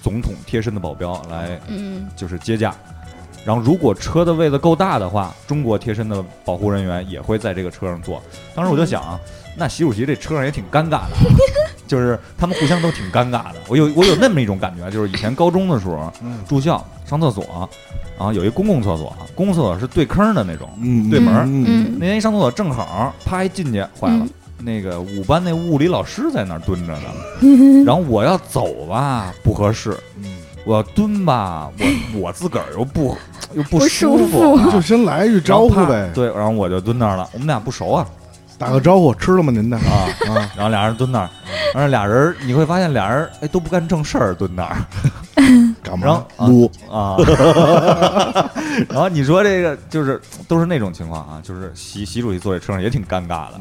[0.02, 2.74] 总统贴身的保镖来嗯就是接驾。
[3.46, 8.22] 然后如果车的位子够大的话，中国贴身的保护人员也会在这个车上坐。
[8.54, 9.18] 当时我就想啊，
[9.58, 11.10] 那习主席这车上也挺尴尬的啊，
[11.86, 13.56] 就是他们互相都挺尴尬的。
[13.68, 17.68] 我有我有那么一种感觉，就是以前高中的时候嗯住校上厕所，
[18.16, 20.68] 然后有一公共厕所，公共厕所是对坑的那种。
[20.80, 24.30] 嗯对门嗯嗯那天一上厕所正好，啪一进去坏了嗯，
[24.64, 27.02] 那个五班那物理老师在那儿蹲着呢，
[27.84, 30.24] 然后我要走吧不合适，嗯，
[30.64, 31.70] 我要蹲吧，
[32.14, 33.16] 我我自个儿又不
[33.54, 38.06] 又不不舒舒服就先来一句招呼呗，对，然后我就蹲那儿了，我们俩不熟啊
[38.58, 39.76] 打个招呼，吃了吗您的？
[39.78, 41.30] 啊，啊， 然后俩人蹲那儿，
[41.72, 44.76] 然后俩人你会发现俩人哎都不干正事儿蹲那儿
[45.82, 46.46] 干然后嘛？
[46.48, 47.16] 撸，啊，
[48.90, 53.60] 然后你说这个就是都是那种情况啊，就是习习主席坐这车上也挺尴尬的。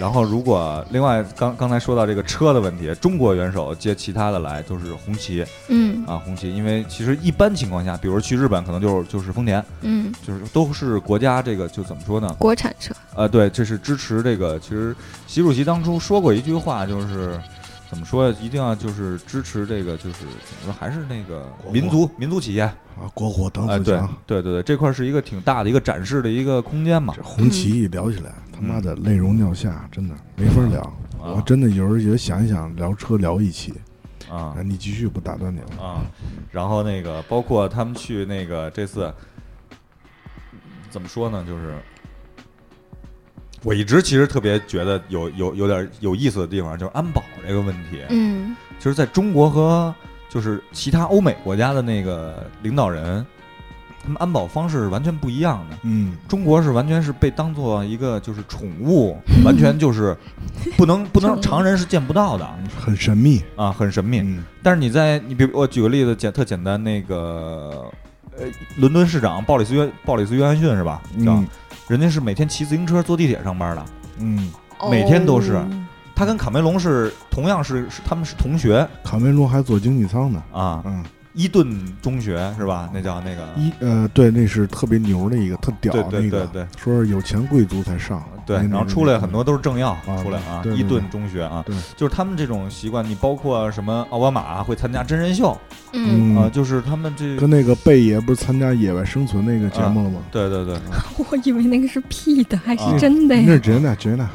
[0.00, 12.34] 啊，然后如果另外刚刚才说到这个车的问题，中国元首接其他的来都是红旗嗯啊，红旗，因为其实一般情况下，比如去日本可能就是就是丰田，嗯，就是都是国家这个就怎么说呢？
[12.38, 14.58] 国产车，呃，对，这是支持这个。
[14.58, 17.38] 其实习主席当初说过一句话，就是
[17.88, 22.62] 怎么说，一定要就是支持这个，就是怎么说，还是那个民族民族企业。
[22.62, 24.14] 啊，国货当哎，对自强。
[24.26, 27.22] 对对对，这块是一个挺大的一个展示的一个空间嘛这。
[27.22, 28.30] 红旗一聊起来，
[28.60, 30.92] 他妈的泪如尿下，真的没法聊。
[31.18, 33.72] 我啊真的有时候也想一想聊车聊一起。
[34.28, 35.82] 啊啊，你继续，不打断你了。
[35.82, 36.02] 啊，
[36.52, 39.12] 然后那个包括他们去那个这次
[40.88, 41.44] 怎么说呢？
[41.48, 41.74] 就是
[43.64, 48.02] 我一直其实特别觉得有有有点有意思的地方，就是安保这个问题。
[48.10, 49.92] 嗯就是在中国和
[50.28, 53.26] 就是其他欧美国家的那个领导人，
[54.02, 55.76] 他们安保方式是完全不一样的。
[55.82, 60.16] 嗯，中国是完全是被当做一个就是宠物，完全就是
[60.76, 62.48] 不能不能常人是见不到的。
[62.78, 63.42] 很神秘。
[63.56, 64.20] 啊，很神秘。
[64.20, 64.44] 嗯。
[64.62, 67.90] 但是你在你比如我举个例子，简特简单，那个
[68.38, 71.02] 呃，伦敦市长鲍里斯约鲍里斯约翰逊是吧？
[71.18, 71.46] 是吧嗯
[71.88, 73.84] 人家是每天骑自行车坐地铁上班的，
[74.18, 74.50] 嗯，
[74.90, 75.54] 每天都是。
[75.54, 75.66] 哦
[76.12, 78.86] 他跟卡梅隆是同样是是他们是同学。
[79.02, 80.42] 卡梅隆还坐经济舱呢。
[80.52, 81.02] 啊，嗯，
[81.40, 81.66] 伊顿
[82.02, 82.90] 中学是吧？
[82.92, 88.22] 那叫那个伊呃，对，那是特别牛的一个，特屌对的那个，对对对说是有钱贵族才上。
[88.44, 95.56] 对，然后出来很多都是政要啊出来啊，伊顿中学啊对，就是他们这种习惯，你包括什么奥巴马会参加真人秀
[95.92, 100.20] 嗯，啊，就是他们这跟那个贝爷不是参加野外生存那个节目了吗？
[100.32, 100.76] 对对对，
[101.30, 103.44] 我以为那个是 P 的，还啊是真的呀？
[103.46, 104.28] 那是真的，真的。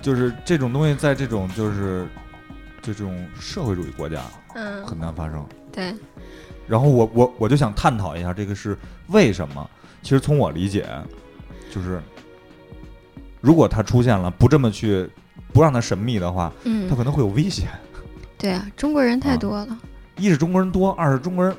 [0.00, 2.04] 就是这种东西在这种就是
[2.80, 4.20] 这种社会主义国家
[4.56, 5.46] 嗯，很难发生。
[5.70, 5.94] 对，
[6.72, 8.74] 然后我我我就想探讨一下这个是
[9.08, 9.70] 为什么。
[10.00, 10.88] 其实从我理解，
[11.70, 12.00] 就是
[13.42, 15.06] 如果他出现了，不这么去
[15.52, 17.68] 不让他神秘的话，嗯它，可能会有危险。
[18.38, 19.78] 对啊，中国人太啊多了，
[20.16, 21.54] 一是中国人多，二是中国人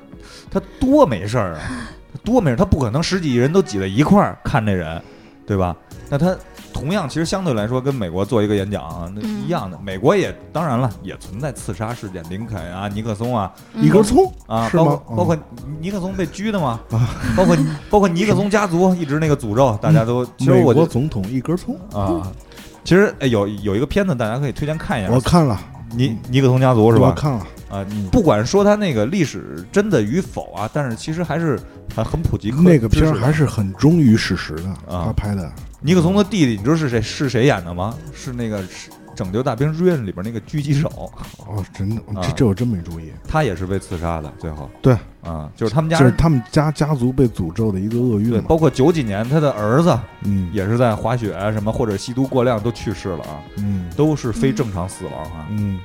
[0.49, 4.99] 他多没事儿啊，他多没事儿，他不可能十几亿人都挤在一块儿看这人，
[5.45, 5.78] 对吧？
[6.10, 6.36] 那他
[6.73, 9.43] 同样其实相对来说跟美国做一个演讲啊那嗯。
[9.43, 13.51] 一样的，美国也当然了也存在刺杀事件，林肯啊、尼克松啊。
[13.75, 14.83] 嗯一根葱啊，是吗？
[14.83, 15.03] 包括？
[15.09, 15.15] 嗯。
[15.17, 15.38] 包括
[15.79, 17.09] 尼克松被拘的嘛，啊。
[17.38, 17.57] 包括
[17.89, 22.31] 包括尼克松家族 一直那个诅咒，大家都其实美国总统一根葱，啊，
[22.83, 25.59] 其实哎有有一个片子大家可以推荐看一下，我看了，
[25.95, 27.07] 尼尼克松家族是吧？
[27.07, 31.59] 我看了，啊，不管说他那个历史真的与否啊，但是其实还是
[31.95, 35.05] 还很普及那个片儿还是很忠于史实的，啊。
[35.05, 35.51] 他拍的。
[35.85, 37.93] 尼克松的弟弟，你知道是谁是谁演的吗？
[38.13, 40.87] 是那个是《拯救大兵瑞恩》里边那个狙击手，
[41.45, 42.23] 哦，真的，啊。
[42.23, 43.11] 这这我真没注意。
[43.27, 44.69] 他也是被刺杀的，最后。
[44.81, 44.97] 对。
[45.21, 53.89] 啊，就是他们家人这是他们家家族被诅咒的一个厄运对，包括九几年他的儿子嗯，也是在滑雪啊什么或者吸毒过量都去世了啊，嗯。
[53.95, 55.47] 都是非正常死亡啊。
[55.49, 55.79] 嗯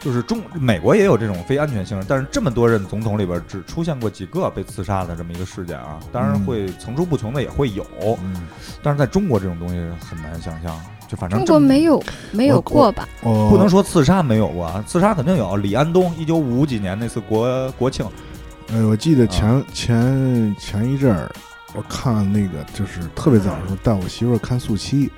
[0.00, 7.84] 就是中美国也有这种非安全性，但是这么多任总统里边只出现过几个被刺杀的这么一个事件啊，当然嗯会层出不穷的也会有，
[8.22, 8.48] 嗯，
[8.82, 13.06] 但是在中国这种东西很难想象，就反正中国没有没有过吧？
[13.22, 15.54] 哦，不能说刺杀没有过啊，刺杀肯定有。
[15.56, 18.06] 李安东一九五几年那次国国庆，
[18.72, 21.30] 哎，我记得前、啊前前一阵儿，
[21.74, 25.10] 我看那个就是特别早的时候带我媳妇儿看速七，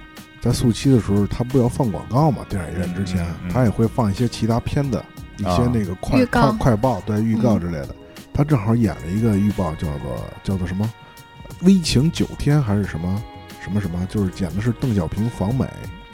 [0.42, 2.44] 在速七的时候，他不要放广告嘛？
[2.48, 5.00] 电影院之前，他也会放一些其他片子
[5.38, 5.70] 一些啊。
[5.72, 7.61] 那个快、快快报，对预告嗯。
[7.61, 7.94] 之类的。
[8.35, 10.90] 他正好演了一个预报，叫做叫做什么
[11.62, 13.22] “危情九天”还是什么？
[13.62, 15.64] 什么什么，就是讲的是邓小平访美，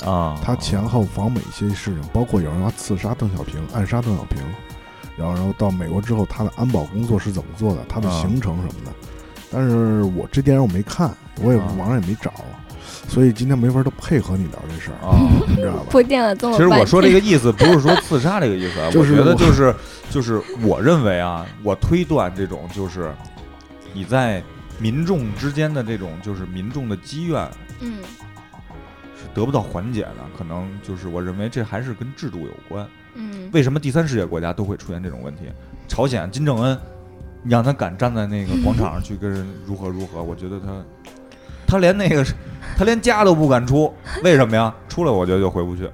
[0.04, 0.38] 啊。
[0.44, 4.42] 他前后访美一些事情，包括有人要刺杀邓小平、暗杀邓小平，
[5.16, 8.20] 然后然后到美国之后，他的安保工作是怎么做的，他的啊。
[8.20, 8.92] 行程什么的。
[9.50, 11.10] 但是我这电影我没看，
[11.40, 11.72] 我也啊。
[11.78, 12.34] 网上也没找，
[13.08, 15.16] 所以今天没法都配合你聊这事儿，啊。
[15.48, 15.86] 你知道吧？
[15.90, 19.74] 铺垫了这么其实我说这个意思不是说刺杀这个意思啊，就 是我觉得就是
[20.10, 23.10] 就是我认为啊，我推断这种就是
[23.92, 24.42] 你在
[24.78, 27.98] 民众之间的这种就是民众的积怨嗯
[29.16, 32.86] 是得不到缓解的，可能就是我认为这还是跟制度有关。
[33.14, 35.42] 嗯为什么第三世界国家都会出现这种问题？
[35.88, 36.78] 朝鲜金正恩，
[37.42, 40.66] 你让他敢站在那个广场上去跟人如何如何，我觉得他
[41.68, 42.24] 他连那个
[42.76, 43.92] 他连家都不敢出，
[44.24, 44.74] 为什么呀？
[44.88, 45.88] 出来我觉得就回不去，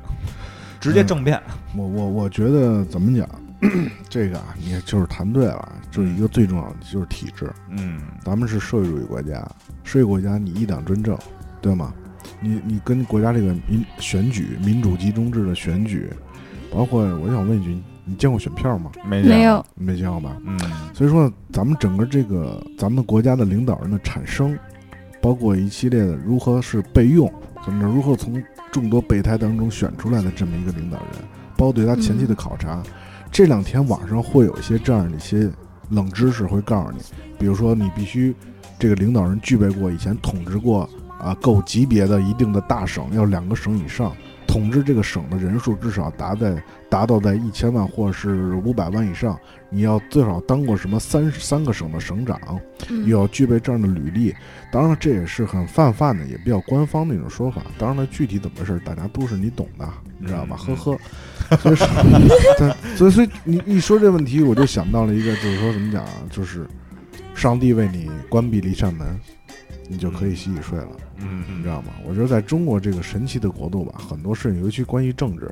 [0.80, 1.38] 直接政变。
[1.76, 3.28] 我我我觉得怎么讲，
[4.08, 7.52] 这个啊，你就是谈对了，就是一个最重要的就是体制。
[7.70, 9.44] 嗯咱们是社会主义国家，
[9.82, 11.18] 社会国家你一党专政，
[11.60, 11.92] 对吗？
[12.40, 16.08] 你你跟国家这个民选举民主集中制的选举，
[16.72, 18.92] 包括我想问一句，你见过选票吗？
[19.04, 20.36] 没没有，没见过吧？
[20.46, 20.56] 嗯
[20.94, 24.56] 所以说，咱们整个这个咱们国家的领导人的产生，
[25.24, 27.32] 包括一系列的如何是备用，
[27.64, 31.24] 怎么着如何从众多备胎当中选出来的这么一个领导人，
[31.56, 32.82] 包括对他前期的考察，
[33.32, 35.50] 这两天网上会有一些这样的一些
[35.88, 36.98] 冷知识会告诉你，
[37.38, 38.36] 比如说你必须
[38.78, 40.86] 这个领导人具备过以前统治过
[41.18, 44.12] 啊够级别的一定的大省，要两个省以上。
[44.54, 49.36] 统治这个省的人数至少达在达到在一千万或是五百万以上，
[49.68, 52.38] 你要最少当过什么三三个省的省长，
[52.88, 54.32] 嗯又要具备这样的履历。
[54.70, 57.62] 当然了，这也是很泛泛的，也比较官方的一种说法。
[57.76, 59.88] 当然了，具体怎么回事，大家都是你懂的，
[60.20, 60.56] 你知道吧？
[60.68, 60.98] 嗯呵呵。
[61.58, 61.86] 所以说，
[62.56, 66.64] 对，所以所以你一说这问题，我就想到了一个，就是说怎么讲啊，就是
[67.34, 69.20] 上帝为你关闭了一扇门，
[69.88, 70.88] 你就可以洗洗睡了。
[71.18, 71.88] 嗯你知道吗？
[72.06, 75.48] 我觉得在中国这个神奇的国度吧，很多事情，尤其关于政治，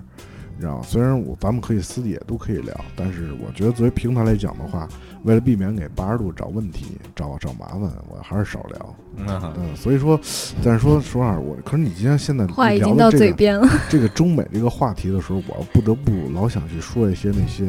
[0.56, 0.84] 你知道吗？
[0.84, 4.88] 虽然我咱们可以私底下都可以聊，但是我觉得作为平台来讲的话，
[5.22, 8.96] 为了避免给八十度找问题、找找麻烦，我还是少聊。
[9.14, 10.18] 嗯嗯，所以说，
[10.64, 13.68] 但是说实话，我可是你今天现在话已经到这个嘴边了。
[13.88, 17.64] 这个中美这个话题的时候，我不得不老想去说一些那些，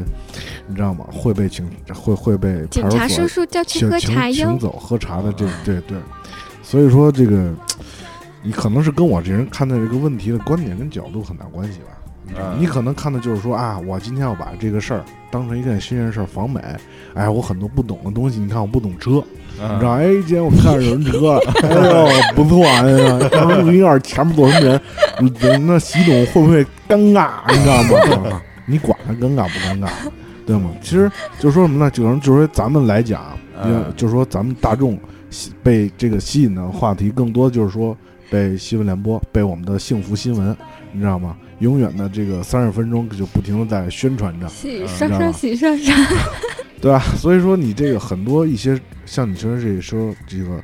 [0.67, 1.05] 你知道吗？
[1.11, 4.59] 会被请会会被警派出所察叔叔叫去请喝茶请请。
[4.59, 5.97] 走喝茶的这对对，
[6.73, 7.53] 所以说这个
[8.41, 11.85] 你可能是跟我这人看待这个问题的观点跟角度很大关系吧。
[12.35, 16.59] 嗯你可能看的就是说啊，我今天要把这个事儿当成一件新鲜事儿访美，
[17.13, 19.23] 哎，我很多不懂的东西，你看我不懂车，
[19.61, 19.91] 嗯你知道？
[19.91, 24.81] 哎，今天我看人车， 哎呦不错啊，哎呀，当时录音院前面坐什么人，
[25.19, 27.29] 嗯那习总会不会尴尬？
[27.53, 27.83] 你知道
[28.31, 28.41] 吗？
[28.65, 29.89] 你管他尴尬不尴尬，
[30.47, 30.71] 对吗？
[30.81, 31.91] 其实就是说什么呢？
[31.91, 33.21] 就是就是说咱们来讲，
[33.63, 35.01] 嗯就是说咱们大众吸
[35.61, 37.97] 被这个吸引的话题，更多就是说
[38.29, 40.55] 被新闻联播，被我们的幸福新闻，
[40.91, 41.37] 你知道吗？
[41.59, 45.95] 永远的这个三十分钟就不停的在宣传着，洗嗯刷刷，知道吧洗刷刷。
[46.81, 46.99] 对吧？
[47.15, 50.61] 所以说你这个很多一些像你说这说这个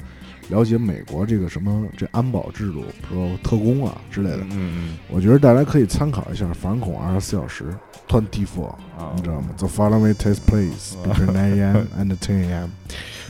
[0.49, 7.73] 了解美国这个什么这安保制度，比如说特工啊之类的，嗯嗯我觉得大家可以参考一下反恐二十四小时
[8.09, 11.87] twenty four，啊你知道吗？The following takes place between nine a.m.
[11.97, 12.69] and ten a.m.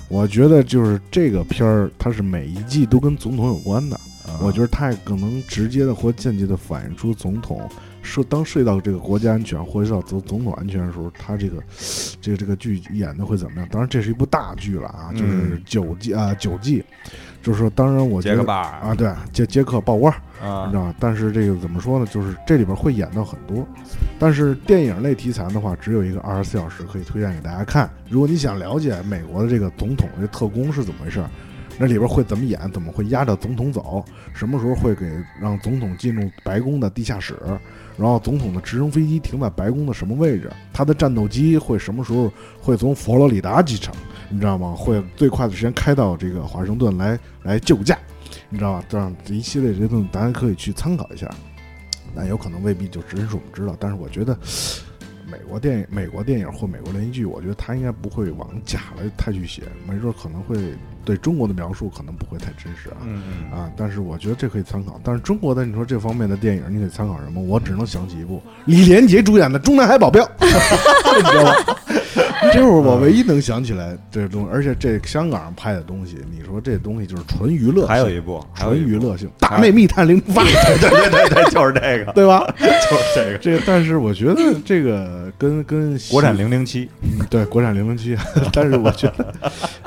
[0.09, 3.97] 我觉得就是这个片儿，它是每一季都跟总统有关的。
[4.41, 7.67] 我觉得得它也更能直接的或间接的反映出总统
[8.03, 11.63] 涉当涉及到这个国家安全或者到总总统安全的时候，他这个
[12.21, 13.67] 这个这个剧演的会怎么样？
[13.71, 16.83] 当然，这是一部大剧了啊，就是嗯九季啊九季，
[17.41, 20.15] 就是说，当然我觉得杰克巴啊，对杰杰克鲍威尔，
[20.47, 20.95] 啊你知道吗？
[20.99, 22.05] 但是这个怎么说呢？
[22.05, 23.65] 就是这里边会演到很多，
[24.19, 27.89] 但是电影类题材的话，只有一个二十四小时可以推荐给大家看。
[28.09, 31.29] 如果你想了解美国的这个总统这特工是怎么回事儿，
[31.79, 34.03] 那里边会怎么演，怎么会压着总统走，
[34.33, 35.09] 什么时候会给
[35.39, 37.33] 让总统进入白宫的地下室，
[37.97, 43.95] 然后总统的直升飞机停在白宫的什么位置，他的战斗机会什么时候会从佛罗里达机场，
[44.29, 44.75] 你知道吗？
[44.77, 47.97] 会最快的时间开到这个华盛顿来来救驾。
[48.51, 48.83] 你知道吧？
[48.89, 51.29] 这样一系列这些东西，大家可以去参考一下。
[52.13, 54.37] 那有可能未必就真是我们知道，但是我觉得
[55.31, 60.57] 美国电影、美国电影或美国连续剧，我觉得他应该不会往假的太去写，没准可能会
[61.09, 63.01] 对中国的描述可能不会太真实啊。
[63.51, 65.01] 啊，但是我觉得这可以参考。
[65.03, 67.41] 但是中国的你说这方面的电影，你得参考什么？
[67.41, 71.53] 我只能想起一部李连杰主演的《中南海保镖》， 你知道吗？
[72.53, 82.45] 这是我唯一能想起来这东西，而且这香港拍的东西，你说这东西就是纯娱乐，还有一部，纯娱乐性，大内密探零零发，对对对对，就是这个，对吧？
[82.57, 88.15] 就是这个，这个，但是我觉得这个跟跟国产零零七，嗯对国产零零七，
[88.53, 89.33] 但是我觉得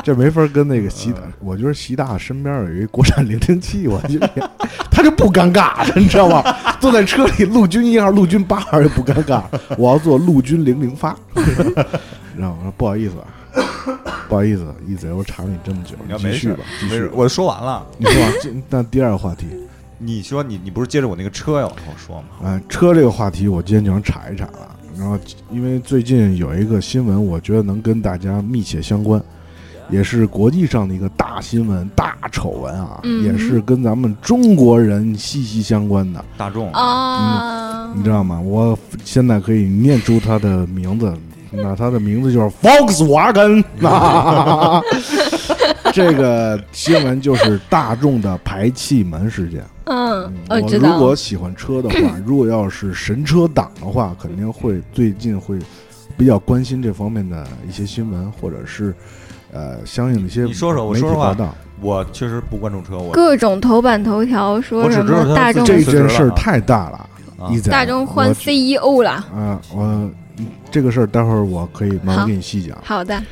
[0.02, 4.50] 这没法跟那个习大，我觉得习大身边有一国产零零七，我觉得
[4.90, 6.42] 他就不尴尬了，你知道吗？
[6.80, 9.42] 坐在车里，陆军一号、陆军八号也不尴尬，
[9.78, 11.16] 我要做陆军零零发，
[12.32, 12.72] 你知道吗？
[12.76, 13.26] 不好意思啊，
[14.28, 17.12] 不好意思，一贼，我查了你这么久，你要没继续吧，继没事，续吧。
[17.14, 17.86] 我说完了。
[17.98, 19.46] 你说完，这那第二个话题，
[19.98, 22.28] 你说你你不是接着我那个车要往后说吗？
[22.44, 24.76] 嗯，车这个话题，我今天就想查一查了。
[24.98, 25.18] 然后，
[25.50, 29.20] 因为最近有一个新闻，我觉得能跟大家密切相关，
[29.90, 38.38] 也是国际上的一个大新闻、大丑闻啊，嗯也是跟咱们中国人息息相关的，大众啊，你知道吗？
[38.38, 41.12] 我现在可以念出他的名字，
[41.52, 44.80] 那它的名字就是 Volkswagen 啊。
[45.92, 49.62] 这个新闻就是大众的排气门事件。
[49.84, 55.58] 嗯，我我知道如果，喜欢车的话，如果要是神车党的话，肯定会最近会
[56.16, 58.94] 比较关心这方面的一些新闻，或者是
[59.52, 61.54] 呃相应的一些你说说我媒体说实话报道。
[61.82, 67.10] 我确实不关注车，我各种头版头条说什么大众这件事儿太大了，
[67.68, 69.10] 大众换 CEO 了。
[69.10, 70.14] 啊，我嗯
[70.70, 72.78] 这个事儿待会儿我可以慢慢给你细讲。
[72.82, 73.22] 好的，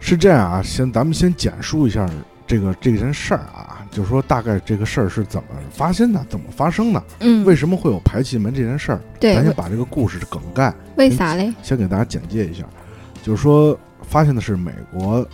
[0.00, 2.08] 是这样啊，先咱们先简述一下
[2.46, 9.00] 这个这件事儿啊，就是说大概这个事儿是怎么发生的，怎么发生的，嗯，为什么会有排气门这件事儿？
[9.20, 11.52] 对咱先把这个故事的梗概为啥嘞？
[11.62, 12.64] 先给大家简介一下，
[13.22, 15.26] 就是说发现的是美国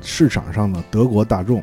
[0.00, 1.62] 市场上的德国大众，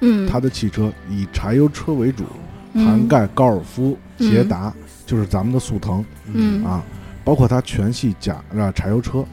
[0.00, 2.24] 嗯，它的汽车以柴油车为主，
[2.72, 2.84] 嗯。
[2.84, 4.74] 涵盖高尔夫、捷达，
[5.06, 6.04] 就是咱们的速腾。
[6.32, 6.64] 嗯。
[6.64, 6.82] 啊，
[7.26, 9.24] 包括它全系甲啊柴油车。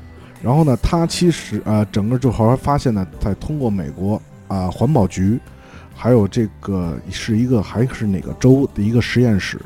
[0.41, 5.39] 然后呢，它其实啊，整个就后来发现呢，在通过美国啊环保局，
[5.95, 9.57] 还有这个是一个还是哪个州的一个实验室，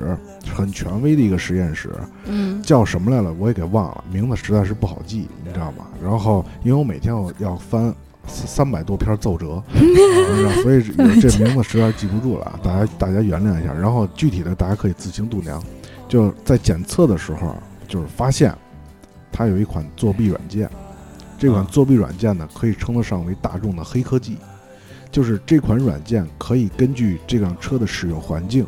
[0.54, 1.90] 很权威的一个实验室，
[2.26, 5.88] 嗯叫什么来了，我也给忘了，名字实在是不好记，你知道吗？
[6.04, 7.92] 然后因为我每天我要翻
[8.28, 9.64] 三三百多篇奏折，
[10.62, 10.84] 所以
[11.20, 13.74] 这名字实在是记不住了啊，大家大家原谅一下。
[13.74, 15.60] 然后具体的大家可以自行度量，
[16.08, 17.56] 就在检测的时候，
[17.88, 18.54] 就是发现
[19.32, 20.70] 它有一款作弊软件，
[21.38, 24.38] 这款啊作弊软件呢可以称得上为大众的黑科技，
[25.12, 28.66] 就是这款软件可以根据这辆车的使用环境。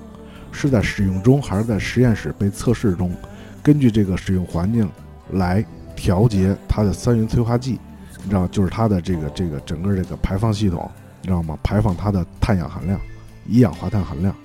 [0.51, 3.15] 是在使用中还是在实验室被测试中，
[3.61, 4.89] 根据这个使用环境
[5.33, 5.63] 来
[5.95, 7.79] 调节它的三元催化剂，
[8.23, 10.89] 你知道，就是它的这个这个整个这个排放系统，
[11.21, 11.55] 你知道吗？
[11.61, 12.99] 排放它的碳氧含量、
[13.45, 14.35] 一氧化碳含量，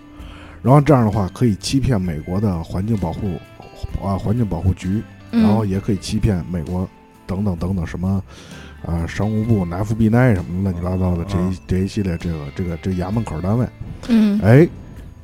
[0.62, 3.38] 然后这样的话可以欺骗美国的环境保护
[4.03, 6.89] 啊环境保护局，然后嗯也可以欺骗美国
[7.26, 8.22] 等等等等什么。
[8.87, 13.66] 啊，商务部、FBI 什么乱七八糟的这一这一系列这个这个这个衙门口单位，
[14.09, 14.68] 嗯哎，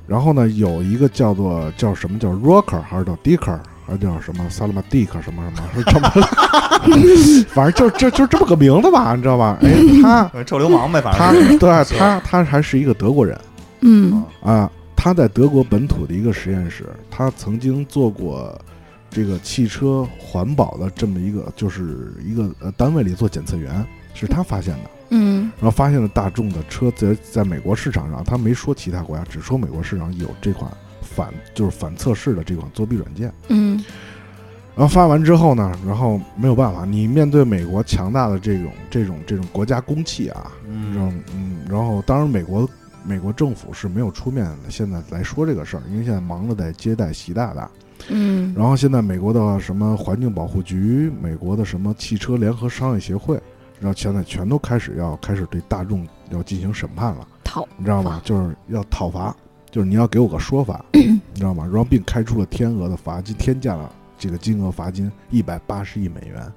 [0.07, 9.59] 然后呢，有一个叫做叫什么叫 Rocker 还是叫 Dicker 还是叫什么萨勒马蒂克什么什么，是这么，反正就 就就这么个名字吧，你知道吧？
[9.61, 9.71] 哎，
[10.03, 13.39] 他 呃臭流氓呗，反正他对 他他还是一个德国人
[13.83, 14.71] 嗯啊，
[15.03, 18.55] 他在德国本土的一个实验室，他曾经做过
[19.09, 23.82] 这个汽车环保的这么一个就是一个呃单位里做检测员，
[24.12, 24.90] 是他发现的。
[25.09, 30.70] 嗯然后发现了大众的车在在美国市场上，他没说其他国家，只说美国市场有这款
[31.01, 33.32] 反就是反测试的这款作弊软件。
[33.48, 33.82] 嗯
[34.76, 42.68] 然后发完之后呢，然后没有办法，你面对美国强大的这种这种这种国家公器啊，这嗯种嗯，然后当然美国
[43.05, 47.70] 美国政府是没有出面现在来说这个事儿，因为现在忙着在接待习大大。
[48.09, 53.40] 嗯然后现在美国的什么环境保护局，美国的什么汽车联合商业协会，
[53.78, 58.20] 然后现在全都开始要开始对大众要进行审判了，讨你知道吗？
[58.24, 59.36] 就是要讨伐，
[59.70, 61.64] 就是你要给我个说法， 你知道吗？
[61.64, 66.53] 然后并开出了天额的罚金，天价了这个金额罚金一百八十亿美元，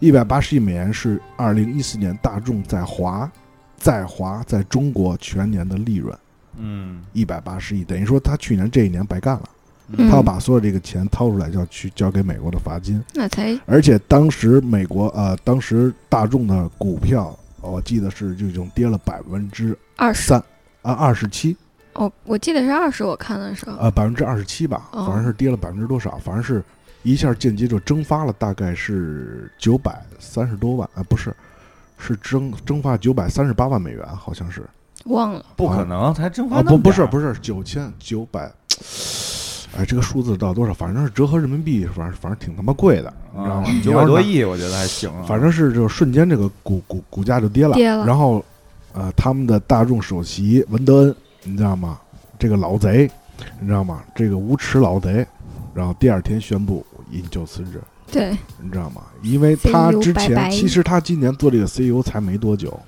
[0.00, 3.30] 一百八十亿美元是二零一四年大众在华
[3.78, 6.16] 在华在中国全年的利润，
[6.56, 9.48] 嗯，一百八十亿，等于说他去年这一年白干了。
[9.88, 10.08] 嗯。
[10.10, 13.02] 他要把所有这个钱掏出来，就要去交给美国的罚金。
[13.14, 20.28] 那才而且当时美国呃，当时大众的股票，我记得是就已经跌了百分之二十。
[20.28, 20.38] 三
[20.82, 21.56] 啊二十七。
[21.94, 25.06] 哦，我记得是二十，我看的时候，呃百分之二十七吧，哦。
[25.06, 26.62] 反正是跌了百分之多少，反正是
[27.02, 31.34] 一下间接就蒸发了大概是九百三十多万啊，不是，
[31.98, 34.62] 是蒸蒸发九百三十八万美元，好像是
[35.06, 38.50] 忘了，不可能，才蒸发啊，不不是不是九千九百，
[39.76, 40.72] 哎，这个数字到多少？
[40.72, 43.80] 反正是折合人民币，反正反正挺他妈贵的，你知道啊吗？
[43.82, 45.24] 九百多亿，我觉得还行啊。
[45.26, 48.44] 反正是就瞬间这个股股股价就跌了，跌了然后
[48.92, 51.98] 呃，他们的大众首席文德恩，你知道吗？
[52.38, 53.10] 这个老贼，
[53.60, 54.02] 你知道吗？
[54.14, 55.26] 这个无耻老贼，
[55.74, 57.80] 然后第二天宣布引咎辞职，
[58.10, 58.30] 对，
[58.62, 59.02] 你知道吗？
[59.22, 62.78] 因为他之前其实他今年做这个 CEO 才没多久，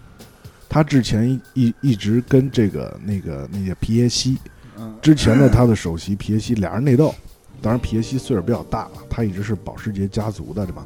[0.68, 4.39] 他之前一一一直跟这个那个那个皮耶西，
[4.79, 7.14] 嗯之前的他的首席皮耶西俩人内斗，
[7.61, 10.85] 当然皮耶西岁数比较大了，他一直是保时捷家族的，对吧？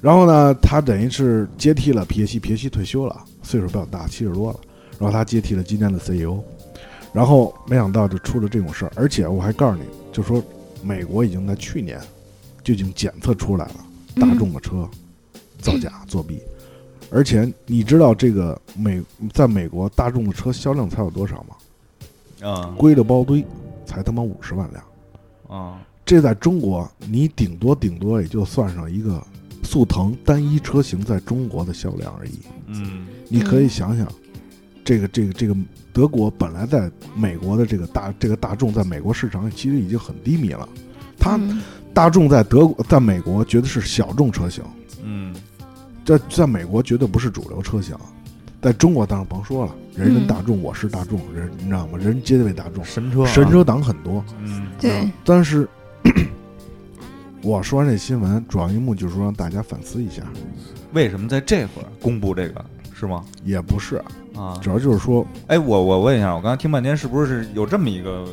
[0.00, 4.60] 然后呢，他等于是接替了皮耶西，皮耶西退休了，岁数比较大，七十多了，
[4.98, 6.38] 然后他接替了今年的 CEO，
[7.12, 10.42] 然后没想到就出了这种事儿，而且我还告诉你，就说
[10.82, 12.00] 美国已经在去年
[12.68, 13.76] 就已经检测出来了
[14.16, 14.86] 大众的车
[15.58, 16.38] 造假作弊，
[17.10, 19.02] 而且你知道这个美
[19.32, 22.46] 在美国大众的车销量才有多少吗？
[22.46, 22.74] 啊。
[22.76, 23.42] 归了包堆，
[23.86, 25.58] 才他妈五十万辆。
[25.60, 25.80] 啊。
[26.04, 29.26] 这在中国，你顶多顶多也就算上一个
[29.64, 32.38] 速腾单一车型在中国的销量而已。
[32.66, 33.06] 嗯。
[33.30, 34.06] 你可以想想，
[34.84, 35.56] 这个这个这个
[35.90, 40.68] 德国本来在美国的这个大这个大众在美国市场其实已经很低迷了，
[41.18, 41.62] 它嗯
[41.98, 44.62] 大众在德国在美国绝对是小众车型，
[45.02, 45.34] 嗯。
[46.04, 47.96] 在在美国绝对不是主流车型，
[48.62, 51.98] 在中国当然甭说了，人人嗯大众，我是大众，人你知道吗？
[51.98, 53.26] 人皆为大众，神车啊。
[53.26, 54.24] 神车党很多。
[54.38, 54.68] 嗯。
[54.78, 55.68] 对，但是
[57.42, 60.22] 我说完这新闻，主要一幕就是说让大家反思一下，
[60.92, 63.24] 为什么在这会儿公布这个是吗？
[63.42, 63.96] 也不是，
[64.36, 68.24] 啊，主要就是说，哎，我我问一下，我刚才听半天，是不是有这么一个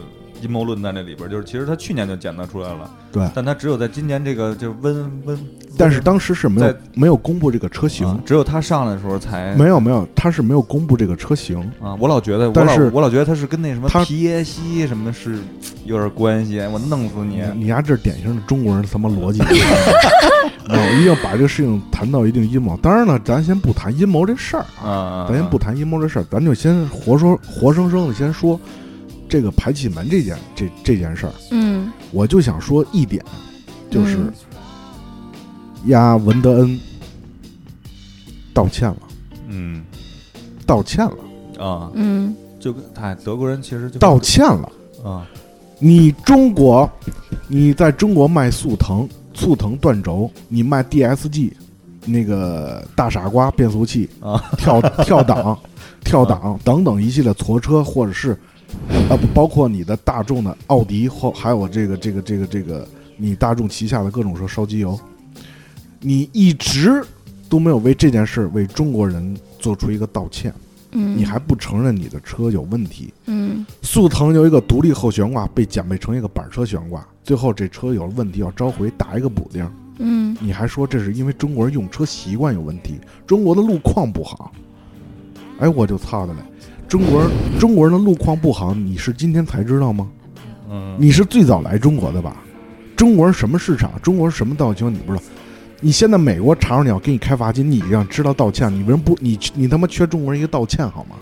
[0.41, 1.31] 阴谋论在那里边儿？
[1.31, 5.39] 就是其实他去年就检测出来了，对，但他只有在今年这个就温温，
[5.77, 11.95] 但是当时是没有没有公布这个车型，啊只有他上来的时候才没有没有，他是没有公布这个车型，啊。
[11.99, 15.39] 我老觉得，我老但是我老觉得他是跟那什么他皮耶西什么是
[15.85, 17.41] 有点关系，我弄死你！
[17.55, 22.75] 你丫这典型的中国人什么逻辑，我一定要把这个事情谈到一定阴谋。
[22.77, 28.59] 当然了，咱先不谈阴谋这事儿啊，啊，咱先不谈阴谋这事儿，咱就先活说活生生的先说
[29.27, 31.33] 这个排气门这件这这件事儿。
[31.51, 31.91] 嗯。
[32.11, 33.23] 我就想说一点，
[33.89, 34.31] 就是
[35.87, 36.79] 压文德恩
[38.53, 38.97] 道歉了，
[39.47, 39.83] 嗯。
[40.65, 42.35] 道歉了，啊，嗯。
[42.59, 44.71] 就跟哎，德国人其实就道歉了。
[45.03, 45.27] 啊，
[45.77, 46.89] 你中国，
[47.47, 51.51] 你在中国卖速腾、速腾断轴，你卖 DSG，
[52.05, 55.55] 那个大傻瓜变速器啊，跳 跳档、
[56.03, 58.35] 跳档等等一系列挫车，或者是
[59.09, 62.87] 啊，不包括你的大众的奥迪或还有这个这个这个这个
[63.17, 64.99] 你大众旗下的各种车烧机油，
[66.01, 67.03] 你一直
[67.49, 70.53] 都没有为这件事为中国人做出一个道歉，
[70.91, 73.13] 嗯，你还不承认你的车有问题。
[73.27, 84.51] 嗯速腾有一个独立后悬挂被减配成一个板车悬挂，最后这车有了问题要召回打一个补丁，嗯你还说这是因为中国人用车习惯有问题，中国的路况不好。
[85.59, 86.39] 哎，我就操的嘞！
[86.87, 90.07] 中国人中国人的路况不好，你是今天才知道吗？
[90.69, 92.37] 嗯，你是最早来中国的吧？
[92.95, 93.91] 中国人什么市场？
[94.01, 95.23] 中国人什么道情你不知道？
[95.81, 99.17] 你现在美国查着你要给你开罚金，你让知道道歉，你为什么不？
[99.19, 101.15] 你你他妈缺中国人一个道歉好吗？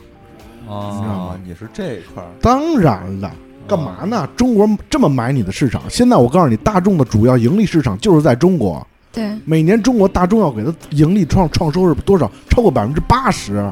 [0.66, 3.32] 你知道吗，啊你是这一块儿当然了，
[3.68, 4.28] 干嘛呢？
[4.36, 8.86] 中国人这么买你的市场，现在我告诉你，大众的主要盈利市场就是在中国。
[9.12, 12.30] 对，每年中国大众要给它盈利创创收是多少？
[12.50, 13.72] 超过百分之八十。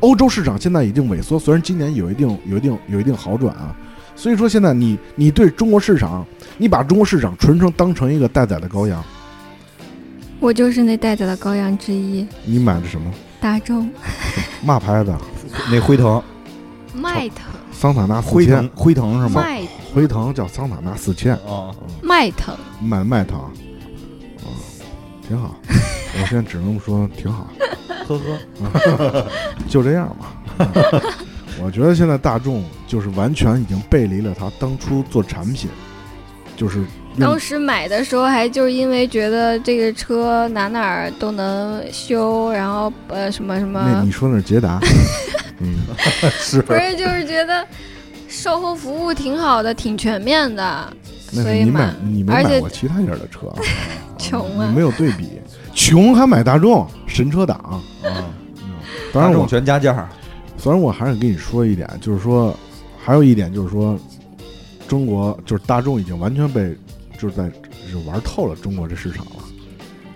[0.00, 3.76] 欧洲市场现在已经萎缩，虽然今年有一定有一定有一定好转啊。
[4.16, 6.26] 所以说现在你你对中国市场，
[6.58, 9.02] 你把中国市场纯成当成一个待宰的羔羊，
[10.40, 13.10] 我就是那待宰的羔羊之一，你买的什么？
[13.40, 13.90] 大众
[14.62, 15.14] 嘛牌子？
[15.70, 16.22] 那辉腾，
[16.92, 19.40] 迈腾桑塔纳四辉腾千，辉腾是吗？
[19.40, 19.62] 迈
[19.94, 24.52] 辉腾叫桑塔纳四千，啊，迈腾，你买迈腾，啊，
[25.26, 25.56] 挺好。
[26.20, 27.46] 我现在只能说挺好。
[28.18, 28.40] 呵
[28.96, 29.26] 呵，
[29.68, 30.36] 就这样吧。
[31.62, 35.68] 我觉得现在大众就是完全已经背离了他当初做产品，
[36.56, 36.82] 就是
[37.18, 44.80] 当时买的时候还就是因为觉得这个车哪哪儿都能修，然后呃什么什么那么你，说那是捷达，
[45.60, 45.80] 嗯，
[46.38, 47.66] 是不是就是觉得
[48.28, 50.92] 售后服务挺好的，挺全面的，
[51.32, 53.60] 那你所以买买你没买过其他家的车啊，
[54.16, 55.39] 穷啊你没有对比，
[55.80, 57.56] 穷还买大众神车党。
[58.04, 58.28] 啊，
[59.14, 60.06] 当然我全加价，
[60.58, 62.54] 虽然我还是跟你说一点，就是说，
[63.02, 63.98] 还有一点就是说，
[64.86, 66.76] 中国就是大众已经完全被
[67.18, 67.50] 就是在
[67.90, 69.42] 就玩透了中国这市场了，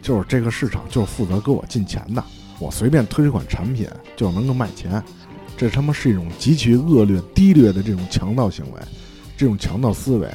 [0.03, 2.23] 就是这个市场就是负责给我进钱的，
[2.59, 5.03] 我随便推一款产品就能够卖钱，
[5.57, 8.81] 这他妈是一种极其恶劣、低劣的这种强盗行为，
[9.35, 10.29] 这种强盗思维。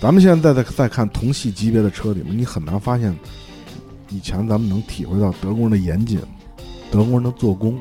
[0.00, 3.16] 咱们现在再再看同系级别的车里面，你很难发现
[4.08, 6.20] 以前咱们能体会到德国人的严谨，
[6.90, 7.74] 德国人的做工，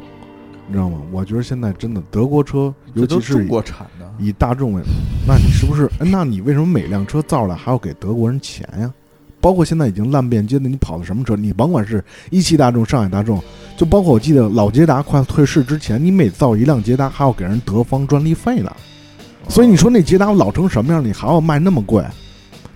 [0.68, 1.00] 你知道吗？
[1.12, 4.82] 我觉得现在真的德国车，尤其是中国产的，以大众为，
[5.28, 5.86] 那你是不是？
[6.00, 8.92] 哎那你为什么每辆车造出来还要给德国人钱呀？
[9.40, 11.36] 包括现在已经烂遍街的，你跑的什么车？
[11.36, 13.40] 你甭管是一汽大众、上海大众，
[13.78, 18.76] 就包括我记得老捷达快退市之前，你每造一辆捷达还要给人德方专利费呢。
[19.48, 22.04] 所以你说那捷达老成什么样，你还要卖那么贵？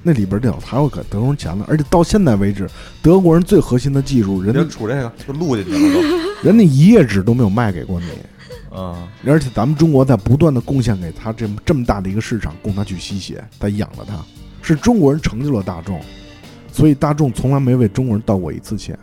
[0.02, 2.70] 那里边电脑还会给德国人钱了，而且到现在为止，
[3.02, 6.02] 德国人最核心的技术，人家杵这个就录进去了都
[6.48, 8.08] 人家一页纸都没有卖给过你。
[8.76, 14.24] 啊，嗯，而且咱们中国在不断的贡献给他这么这么大的一个市场，供他去吸血，他养了他，
[14.62, 16.00] 是中国人成就了大众，
[16.72, 18.98] 所以大众从来没为中国人道过一次歉。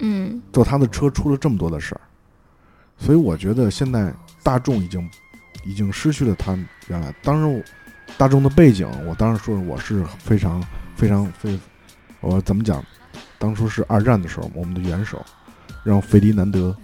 [0.00, 2.00] 嗯就他的车出了这么多的事儿，
[2.98, 5.08] 所以我觉得现在大众已经
[5.64, 7.14] 已经失去了他原来。
[7.22, 7.62] 当然我，
[8.16, 10.62] 大众的背景，我当时说我是非常
[10.96, 11.58] 非常非，
[12.20, 12.82] 我怎么讲？
[13.38, 15.24] 当初是二战的时候，我们的元首
[15.82, 16.74] 让费迪南德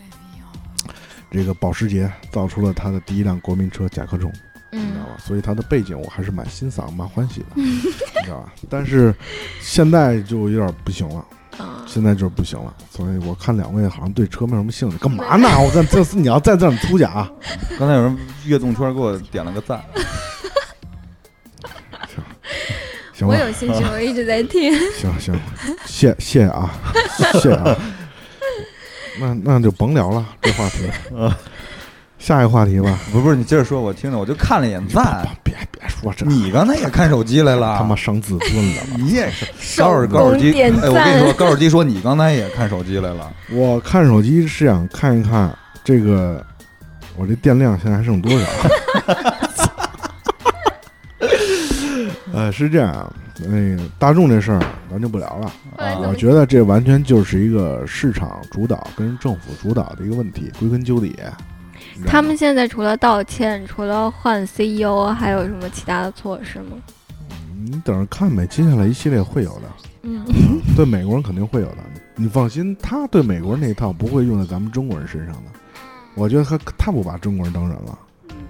[1.31, 4.31] 这个保时捷造出了他的第一辆国民车甲壳虫。
[4.73, 5.17] 你知道嗯吧？
[5.19, 8.53] 所以他的背景我还是蛮欣赏、蛮欢喜的，你知道吧？
[8.69, 9.15] 但是
[9.61, 11.25] 现在就有点不行了，
[11.59, 12.73] 啊，现在就是不行了。
[12.91, 15.49] 所以我看两位好像对车没什么兴趣，干嘛呢？
[15.61, 17.33] 我在这次你要再这儿粗假，啊
[17.79, 18.17] 刚才有人
[18.47, 19.83] 悦动圈给我点了个赞，
[23.13, 23.27] 行？
[23.27, 24.73] 我有兴趣， 我一直在听。
[24.99, 25.35] 行行，
[25.87, 26.71] 谢谢啊，
[27.41, 27.77] 谢啊。
[29.21, 30.91] 那那就甭聊了，这话题。
[32.19, 32.99] 下一个话题吧。
[33.11, 35.27] 不是不是，你接着说，我听着，我就看了一眼赞。
[35.43, 38.83] 别别说这，你刚才也看手机来了，他妈伤自尊了？
[38.99, 39.47] 你也是
[39.81, 45.51] 高尔高尔基，哎，我跟你说，高尔基说你刚才也看手机来了，我看手机是想看一看
[45.83, 46.45] 这个，
[47.17, 48.47] 我这电量现在还剩多少？
[52.41, 55.47] 呃，是这样，那个大众这事儿咱就不聊了。
[55.77, 61.15] 啊我觉得这完全就是一个市场主导跟政府主导的一个问题，归根究底。
[62.07, 66.79] 他们现在除了道歉，除了换 CEO，还有什么其他的措施吗？
[67.63, 69.69] 你等着看呗，接下来一系列会有的，
[70.05, 70.25] 嗯
[70.75, 71.77] 对美国人肯定会有的。
[72.17, 75.43] 你放心，他对美国人那一套不会用在咱们中国人身上的。
[76.15, 77.99] 我觉得他他不把中国人当人了，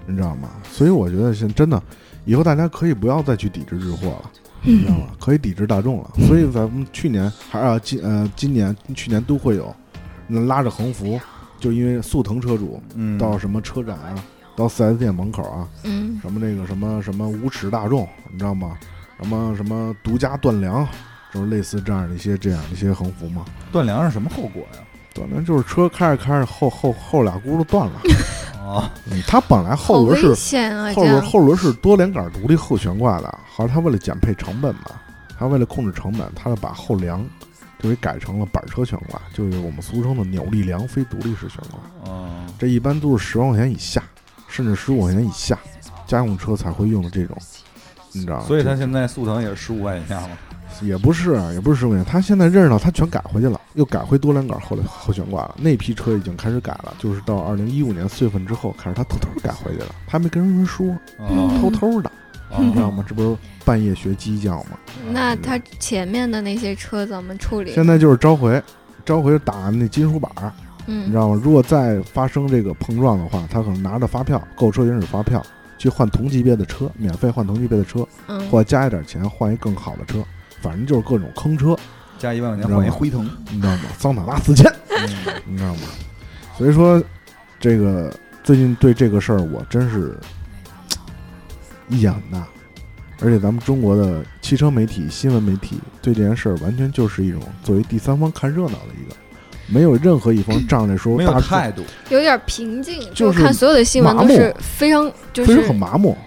[0.05, 0.47] 你知道吗？
[0.63, 1.81] 所以我觉得现真的，
[2.25, 5.07] 以后大家可以不要再去抵制日货了，你知道吗？
[5.19, 6.11] 可以抵制大众了。
[6.27, 9.75] 所以咱们去年还是、啊、今呃今年去年都会有，
[10.27, 11.19] 那拉着横幅，
[11.59, 14.23] 就因为速腾车主嗯，到什么车展啊，
[14.55, 18.77] 到 4S 店门口啊，嗯什么那个什么什么无耻大众，你知道吗？
[19.21, 20.87] 什么什么独家断粮，
[21.33, 23.45] 就是类似这样的一些这样的一些横幅嘛。
[23.71, 24.79] 断粮是什么后果呀？
[25.13, 28.01] 断粮就是车开着开着后后后俩轱辘断了，
[28.63, 30.93] 啊，嗯，它本来后轮是啊！
[30.93, 34.91] 后，轮后轮是多连杆独立后悬挂的，好像他为了减配成本嘛，
[35.37, 37.25] 他为了控制成本，他就把后梁
[37.79, 41.79] 就给改成了板车悬挂，就是我们俗称的扭力梁非独立式悬挂。
[42.07, 44.01] 嗯，这一般都是十万块钱以下，
[44.47, 45.57] 甚至十五块钱以下，
[46.07, 47.35] 家用车才会用的这种，
[48.13, 48.45] 你知道吗？
[48.47, 50.29] 所以它现在速腾也是十五万以下嘛。
[50.81, 55.55] 也不是，也不是十五块钱，他现在认识到他全改回去了，又改回多连杆后后悬挂了。
[55.59, 61.27] 那批车已经开始改了，就是到二零一五年四月份之后，开始他偷偷改回去了，他还没跟人说，啊
[61.59, 62.09] 偷偷的，
[62.49, 63.03] 啊你知道吗？
[63.07, 64.77] 这不是半夜学鸡叫吗？
[65.11, 67.73] 那他前面的那些车怎么处理？
[67.73, 68.61] 现在就是召回，
[69.05, 70.51] 召回打那金属板儿，
[70.85, 71.41] 你知嗯道吗？
[71.43, 75.43] 如果再发生这个碰撞的话，他可能拿着发票，购车原始发票
[75.77, 80.23] 去换同级别的车，免费换同级别的车，嗯，或者加一点钱换一更好的车，
[80.61, 81.75] 反正就是各种坑车，
[82.17, 83.81] 加一万块钱换一辉腾，你知道吗？
[83.97, 85.09] 桑塔纳四千，嗯
[85.45, 85.81] 你知道吗？
[86.57, 87.03] 所以说，
[87.59, 90.15] 这个最近对这个事儿，我真是
[91.89, 92.45] 意见很大。
[93.23, 99.15] 而且咱们中国的汽车媒体、新闻媒体对这件事儿，完全就是一种作为第三方看热闹的一个，
[99.67, 106.17] 没有任何一方 仗着说没有态度，有点平静，就是看所有的新闻都是非常就非常是很麻木。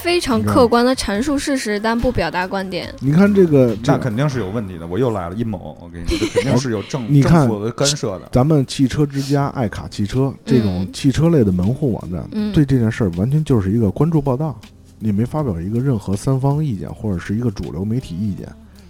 [0.00, 2.94] 非常客观的阐述事实，但不表达观点。
[3.00, 4.86] 你看这个，这那肯定是有问题的。
[4.86, 8.28] 我又来了阴谋，我跟你说，这肯定是有政你看政府的干涉的。
[8.32, 14.58] 咱们汽车之家、爱卡汽车这种嗯汽车类的门户网站，嗯对这件事儿完全就是一个关注报道，
[14.98, 18.48] 你没发表一个任何三方意见或者是一个主流媒体意见，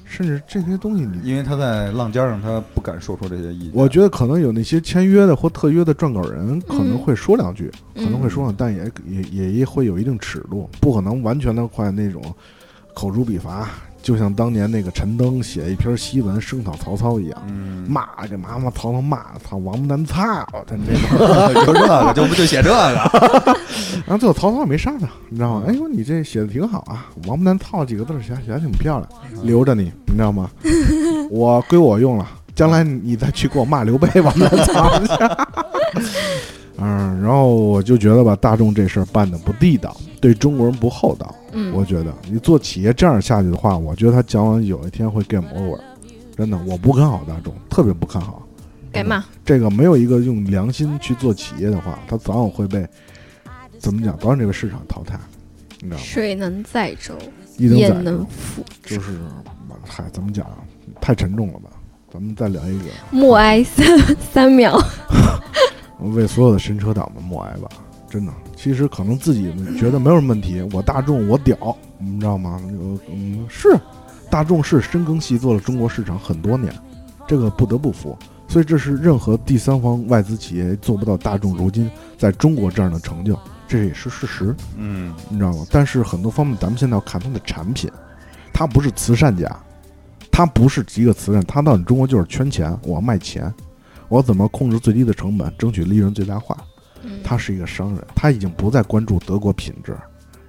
[0.09, 3.73] 甚至这些东西你，因为他在浪尖上，他不敢说出这些意见。
[3.75, 12.23] 我觉得可能有那些签约的或特约的撰稿人可能会说两句，嗯可能会说两句，但也也也也会有一定尺度，不可能完全的快那种
[12.95, 13.69] 口诛笔伐，
[14.03, 20.17] 就像当年那个陈登写一篇檄文声讨曹操一样，嗯，骂这妈妈曹操骂操王八蛋操，
[20.67, 22.93] 他这个， 就这个，就不就写这个，
[24.07, 25.65] 然后最后曹操也没杀他，你知道吗？
[25.69, 29.09] 哎呦，你这写的挺好啊，王八蛋操几个字儿写写的挺漂亮，
[29.45, 30.51] 留着你，你知道吗？
[31.31, 35.47] 我归我用了，将来你再去给我骂刘备，王八蛋操。
[36.81, 41.35] 嗯，然后我就觉得吧，大众这事儿办的不地道，对中国人不厚道。
[41.53, 45.81] 嗯，我觉得你做企业这样下去的话，我觉得他早晚有一天会 game over。
[46.37, 48.43] 真的，我不看好大众，特别不看好。
[48.93, 49.25] 该骂。
[49.45, 52.87] 这个没有一个用良心去做企业的话，他早晚会被
[53.79, 54.17] 怎么讲？
[54.19, 55.19] 早晚这个市场淘汰，
[55.81, 56.03] 你知道吗？
[56.05, 57.15] 水能载舟，
[57.57, 58.63] 一能覆？
[58.85, 59.19] 就是，
[59.85, 60.47] 嗨，怎么讲？
[61.01, 61.71] 太沉重了吧？
[62.11, 63.85] 咱们再聊一个，默哀三
[64.33, 64.81] 三秒。
[66.01, 67.69] 为所有的神车党们默哀吧。
[68.09, 72.61] 真的，其实可能自己觉得没有什么问题，我大众我屌，你知道吗？
[72.65, 73.69] 呃嗯，是
[74.31, 76.73] 大众是深耕细作了中国市场很多年，
[77.27, 78.17] 这个不得不服。
[78.49, 85.67] 所以这是任何第三方外资企业做不到大众如今在中国这样的成就，这也是事实，嗯你知道吗？
[85.71, 87.91] 但是很多方面，咱们现在要看它的产品，
[88.55, 89.55] 它不是慈善家，
[90.31, 93.53] 它不是一个慈善，它到你中国就是圈钱，我要卖钱，
[94.09, 96.57] 我怎么控制最低的成本，争取利润最大化。
[97.03, 99.97] 嗯，他是一个商人，他已经不再关注德国品质，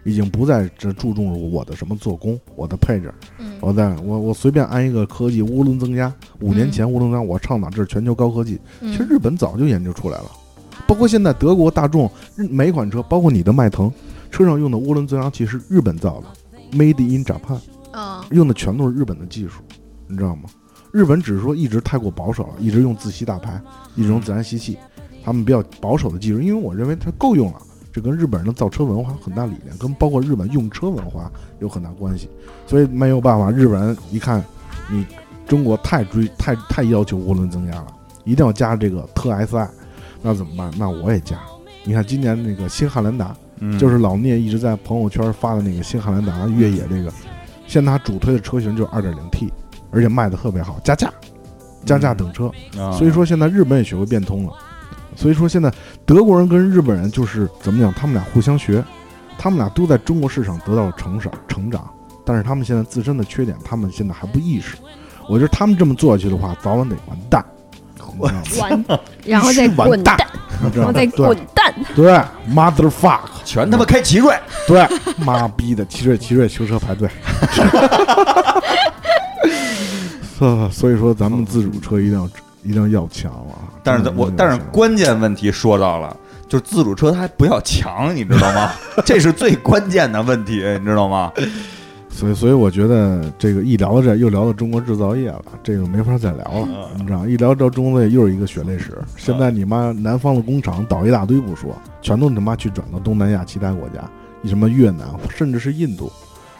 [0.03, 3.57] 已经不再这注重我的什么做工，我的配置，嗯。
[3.61, 8.91] 我在我我随便安一个科技涡轮增压，五年前涡轮增压我倡导这是全球高科技，嗯。
[8.91, 10.31] 其实日本早就研究出来了，
[10.87, 13.91] 包括现在德国大众日每款车，包括你的迈腾
[14.31, 17.59] 车上用的涡轮增压器是日本造的，Made in Japan，
[17.91, 19.61] 啊，用的全都是日本的技术，
[20.07, 20.43] 你知道吗？
[20.91, 23.61] 日本只是说一直太过保守了，一直用自吸大排，
[23.95, 24.75] 一直用自然吸气，
[25.29, 27.61] 他们比较保守的技术，因为我认为它够用了。
[27.93, 32.27] 这跟日本人的造车文化有很大理念，跟包括日本用车文化有很大关系，
[32.65, 33.51] 所以没有办法。
[33.51, 34.43] 日本人一看
[34.89, 35.05] 你
[35.47, 37.87] 中国太追太太要求涡轮增压了，
[38.25, 39.67] 一定要加这个特 SI，
[40.23, 40.71] 那怎么办？
[40.77, 41.37] 那我也加。
[41.83, 47.11] 你看今年那个新汉兰达，嗯，就是老聂一直在朋友圈发的那个新汉兰达越野这个，
[47.67, 49.49] 现在它主推的车型就是 2.0T，
[49.91, 51.11] 而且卖的特别好，加价，
[51.85, 52.51] 加价等车。
[52.79, 54.53] 啊所以说现在日本也学会变通了。
[55.15, 55.71] 所以说现在
[56.05, 58.83] 德国人跟日本人就是怎么讲，他们俩互相学，
[59.37, 61.89] 他们俩都在中国市场得到了成长成长，
[62.25, 64.75] 但是他们现在自身的缺点，他们现在还不意识。
[65.27, 67.45] 我觉得他们这么做下去的话，早晚得完蛋。
[68.17, 68.83] 完，
[69.23, 70.17] 然后再滚蛋，
[70.73, 71.71] 然后再滚蛋。
[71.95, 72.11] 对
[72.51, 74.35] ，motherfuck，全他妈开奇瑞，
[74.67, 74.83] 对，
[75.23, 77.07] 妈逼的，奇瑞奇瑞修车排队。
[80.39, 82.27] 所 所以说，咱们自主车一定要
[82.63, 83.68] 一定要要强啊！
[83.89, 86.15] 但是我但是关键问题说到了，
[86.47, 88.71] 就是自主车它还不要强，你知道吗？
[89.03, 91.31] 这是最关键的问题，你知道吗？
[92.11, 97.25] 所以所以我觉得这个一聊到这，又聊到中国制造业了，这个没法再聊了，嗯你知道？
[97.25, 98.97] 一聊到中国又是一个血泪史。
[99.15, 104.03] 现在你妈南方的工厂倒一大堆不说，全都他妈去转到东南亚其他国家，
[104.45, 106.11] 什么越南，甚至是印度，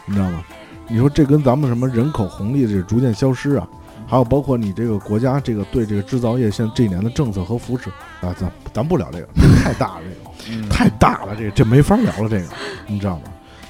[0.06, 0.44] 你知道吗？
[0.88, 3.68] 你说这跟咱们什么人口红利这逐渐消失啊，
[4.10, 7.92] 还有包括你这个国家这个对这个制造业现在这一年的政策和扶持
[8.22, 9.28] 啊，咱咱不聊这个，
[9.64, 10.70] 太大了，这个。
[10.70, 12.46] 太大了，这个这没法聊了，这个
[12.88, 13.24] 你知道吗？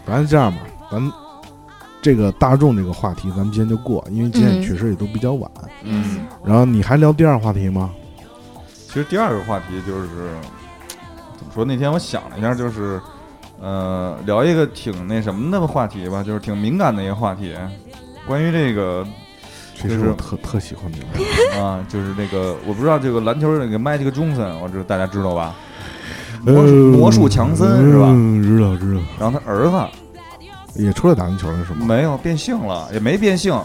[0.08, 0.60] 咱这样吧，
[0.90, 1.12] 咱
[2.02, 5.52] 这个大众这个话题，咱们今天就过，因为今天嗯确实也都比较晚。
[5.84, 7.92] 嗯，然后你还聊第二话题吗？
[8.88, 10.08] 其实第二个话题就是
[11.38, 11.66] 怎么说？
[11.66, 13.00] 那天我想了一下，就是
[13.60, 17.54] 呃，聊一个挺那什么的话题吧，就是挺敏感的一个话题，
[18.26, 19.06] 关于这个
[19.82, 20.98] 这就是是我特特喜欢的。
[21.62, 25.56] 啊，就是那个我不知道这个篮球那个 Magic Johnson，我知道大家知道吧？
[26.44, 28.08] 魔魔术强森是吧？
[28.10, 31.86] 嗯，知道知道，然后他儿子也出来打篮球了是吗？
[31.86, 33.60] 没有变性了，也没变性，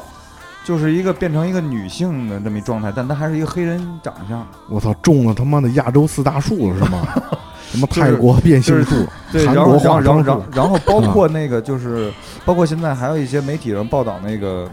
[0.65, 4.45] 就是一个变成一个女性的这么一状态，但他还是一个黑人长相。
[4.69, 7.07] 我操，中了他妈的亚洲四大术了是吗？
[7.71, 12.13] 什么泰国变性就是术、 对，韩然后国化妆然后然后然后术，然后包括那个就是，
[12.45, 14.71] 包括现在还有一些媒体上报道那个，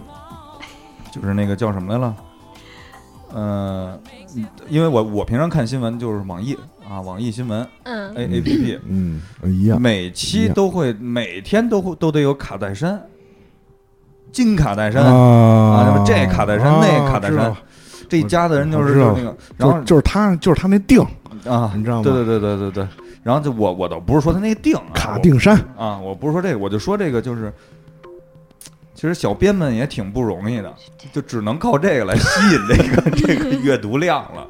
[1.12, 2.16] 就是那个叫什么来了？
[3.34, 4.00] 呃，
[4.36, 6.54] 嗯因为我我平常看新闻就是网易
[6.90, 8.14] 啊，网易新闻嗯。
[8.16, 9.82] A A P P，嗯，一样。
[9.82, 13.02] 每期都会每天都会都得有卡戴珊，
[14.32, 15.86] 金卡戴珊，啊。
[15.86, 17.56] 什么这卡戴珊那卡戴珊
[18.10, 21.00] 这一家的人就是那个，然后就就是他，就是他那定
[21.46, 22.04] 啊，你知道吗？
[22.04, 22.88] 对对对对对对，
[23.24, 27.54] 然后就我我倒不是说他那个定啊卡定山，啊，我不是说这个，我就说这个就是，
[29.02, 30.72] 其实小编们也挺不容易的，
[31.12, 34.48] 就只能靠这个来吸引这个 这个阅读量了。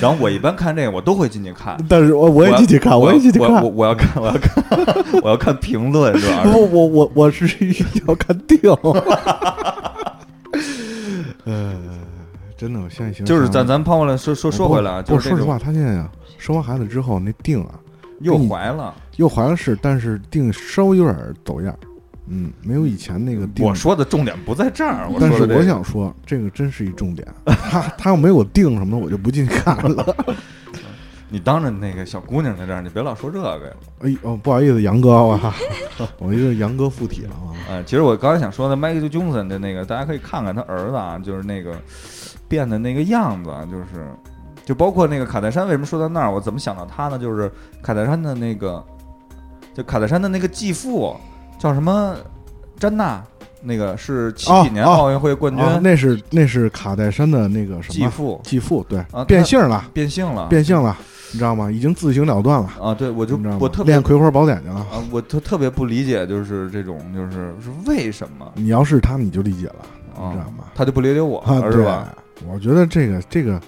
[0.00, 1.76] 然后我一般看这个，我都会进去看。
[1.88, 3.68] 但是我我也进去看，我也进去看我我。
[3.70, 4.64] 我要看，我要看，
[5.24, 6.28] 我要看评论，是。
[6.52, 7.48] 不，我我我是
[8.06, 8.60] 要看定。
[11.44, 11.74] 呃，
[12.56, 16.08] 真的，我现在行就是想咱咱抛过来说说说回来啊，就是说实话，他现在啊，
[16.38, 17.74] 生完孩子之后那定啊
[18.20, 18.94] 又怀了。
[19.16, 21.76] 又怀了是，但是定稍微有点走样，
[22.28, 23.64] 嗯，没有以前那个定。
[23.64, 27.26] 我说的重点不在这儿，我但是我想说，这个真是一重点。
[27.44, 30.16] 他 他要没有定什么的，我就不进去看了。
[31.30, 33.72] 你当着那个小姑娘在这儿，你别老说这个呀。
[34.02, 35.54] 哎哦，不好意思，杨哥，我
[36.18, 37.50] 我一个杨哥附体了啊。
[37.68, 41.76] 呃，其实我刚才想说的 Michael Johnson 的那个，大家可以看看他儿子啊，就是那个
[42.46, 43.84] 变的那个样子，啊就是
[44.64, 47.18] 就包括那个卡戴珊，为什么说到那儿，我怎么想到他呢？
[47.18, 47.50] 就是
[47.82, 48.84] 卡戴珊的那个，
[49.74, 51.16] 就卡戴珊的那个继父
[51.58, 52.16] 叫什么？
[52.78, 53.22] 詹娜，
[53.62, 57.94] 那个是七几年奥运会冠军，啊，那是那是卡戴珊的那个什么？
[57.94, 58.40] 继父。
[58.44, 58.98] 继父，对。
[59.12, 60.96] 啊，变性了，变性了，变性了，
[61.32, 61.70] 你知道吗？
[61.70, 64.74] 已经自行了断了，啊，对我就我特别练葵花宝典去了。
[64.74, 68.52] 啊，我特特别不理解，就是这种，就是是为什么？
[68.54, 69.76] 你要是他，你就理解了，
[70.18, 70.64] 你啊知道吗？
[70.74, 71.84] 他就不理解我啊，了，是对。
[71.84, 72.14] 吧？？
[72.52, 73.58] 我觉得这个这个，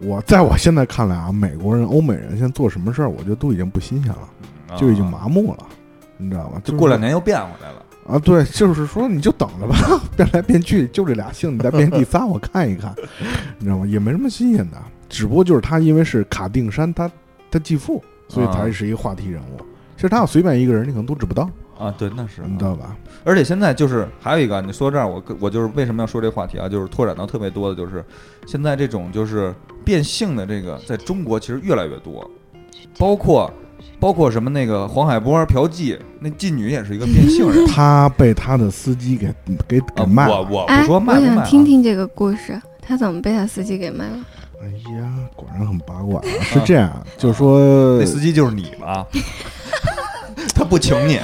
[0.00, 5.64] 我在我现在看来啊，美国人、欧美人现在做什么事儿，我觉得都已经不新鲜了，就已经啊麻木了，
[6.20, 6.60] 你知道吗？
[6.62, 7.82] 就过两年又变回来了。
[8.06, 9.76] 啊，对，就是说你就等着吧，
[10.16, 12.92] 变来变去就这俩姓，你再变第三，我看一看，
[13.58, 13.86] 你知道吗？
[13.86, 14.76] 也没什么新鲜的，
[15.08, 17.08] 只不过就是他因为是卡定山他
[17.50, 19.60] 他继父，所以啊才是一个话题人物。
[19.96, 21.48] 其实他要随便一个人，你可能都指不到，
[21.78, 22.96] 啊，对，那是你知道吧？
[23.22, 26.68] 而且现在就是还有一个，你说这儿，我我就是为什么要说这话题啊？
[26.68, 28.04] 就是拓展到特别多的，就是
[28.46, 29.54] 现在这种就是
[29.84, 32.28] 变性的这个，在中国其实越来越多，
[32.98, 33.52] 包括
[34.00, 39.26] 包括什么那个黄海波嫖妓，那妓女也是一个变性人 他被他的司机给
[39.68, 40.06] 给给啊。
[40.06, 40.40] 卖了。
[40.42, 44.18] 我我哎，不说卖我想不卖啊，听听这个故事，他怎么被他司机给卖了？
[44.62, 46.24] 哎呀，果然很八卦啊！
[46.42, 49.06] 是这样，就是说那司机就是你吧？
[50.54, 51.18] 他不请你，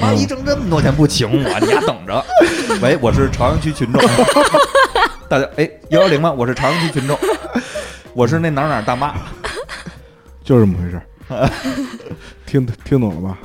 [0.00, 2.24] 妈一挣这么多钱不请我，你丫等着。
[2.80, 4.00] 喂，我是朝阳区群众，
[5.28, 6.32] 大家哎幺幺零吗？
[6.32, 7.18] 我是朝阳区群众，
[8.14, 9.14] 我是那哪儿哪儿大妈。
[10.48, 10.96] 就是这么回事
[11.28, 11.50] 儿，
[12.46, 13.38] 听听懂了吧？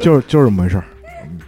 [0.00, 0.84] 就是就是这么回事儿，
[1.22, 1.38] 嗯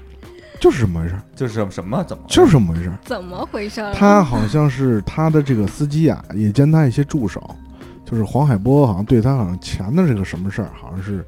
[0.60, 2.98] 就是这么回事儿，就是什么什么怎么就是这么回事儿。
[3.06, 3.94] 怎么回事儿？
[3.94, 7.42] 他好像是他的这个司机啊，也兼他一些助手，
[8.04, 11.24] 就是黄海波好像对他好像钱的这个什么事儿，好像是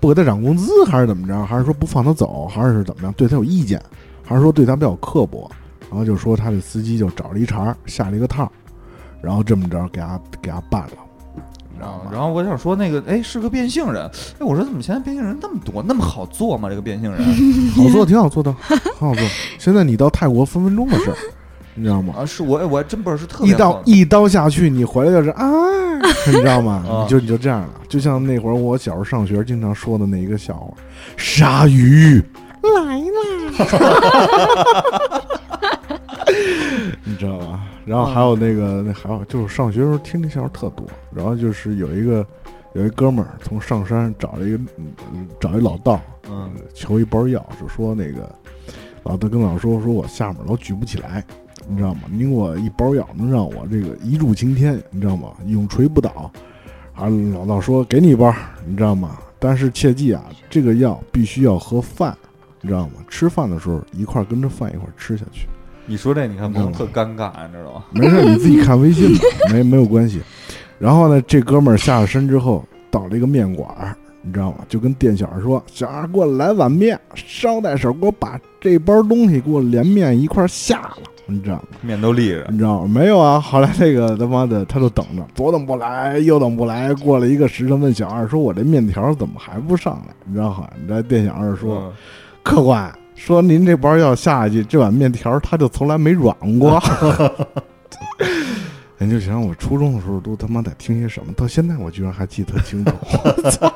[0.00, 3.80] 不给他涨工资，还是怎么着，还是说不放他走，还是怎么样，对他有意见，
[4.24, 5.48] 还是说对他比较刻薄，
[5.88, 8.50] 然后就说他这司机就找了一茬儿，下了一个套儿，
[9.22, 10.98] 然后这么着给他给他办了，你
[11.78, 12.10] 知道吗？
[12.10, 14.04] 啊然后我想说那个，哎，是个变性人。
[14.38, 16.68] 哎，我说怎么现在变性人那么多，那么好做吗？
[16.68, 17.18] 这个变性人
[17.74, 19.22] 好做， 挺好做的，很好做。
[19.58, 21.16] 现在你到泰国分分钟的事儿，
[21.74, 22.14] 你知道吗？
[22.18, 25.46] 啊，是我我还真不知道是特一别一刀一刀下去，你回来就是啊，
[26.26, 26.84] 你知道吗？
[26.88, 30.74] 啊你就你就这样了，就像那会儿我小时候上学经常说的那一个笑话：
[31.16, 32.22] 鲨鱼
[32.62, 33.02] 来啦，
[37.04, 37.60] 你知道吧？
[37.88, 42.24] 然后还有那个那还有就是上学时候听那笑话特多，然后就是有一个
[42.74, 44.60] 有一哥们儿从上山找了一个
[45.40, 48.30] 找一老道，嗯求一包药，就说那个
[49.04, 51.24] 老道跟老师说说我下面老举不起来，
[51.66, 52.02] 你知道吗？
[52.10, 55.32] 您给我一包药，能让我这个一柱擎天，你知道吗？
[55.46, 56.30] 永垂不倒。
[56.94, 58.34] 啊，老道说给你一包，
[58.66, 59.18] 你知道吗？
[59.38, 62.14] 但是切记啊，这个药必须要和饭，
[62.60, 62.94] 你知道吗？
[63.08, 65.48] 吃饭的时候一块儿跟着饭一块儿吃下去。
[65.88, 67.84] 你说这你看不特尴尬，你知道吗？
[67.92, 70.20] 没事，你自己看微信吧， 没没有关系。
[70.78, 74.58] 然后呢，这哥们儿下了山之后，到了一个面馆儿，你知道吗？
[74.68, 81.62] 就跟店小二说：“小二，给我来碗面，捎带手给我把这包东西给我连面一块儿下了，你知道吗？
[81.80, 82.88] 面都立着，你知道吗？
[83.00, 83.40] 没有啊。
[83.40, 86.92] 后来那个他妈的，他就等着，左等不来，右等不来。
[86.94, 90.68] 过了一个时辰，问小二说：“我这面条怎么还不上来？”你知道吗？
[90.80, 91.92] 你知道店小二说：“嗯
[92.44, 96.80] 客官，说您这包要下去，这碗面条它就从来没软过。
[98.96, 102.92] 人就想我初中的时候都他妈在听些什么，到现在我居然还记得清楚。
[103.02, 103.66] 我操！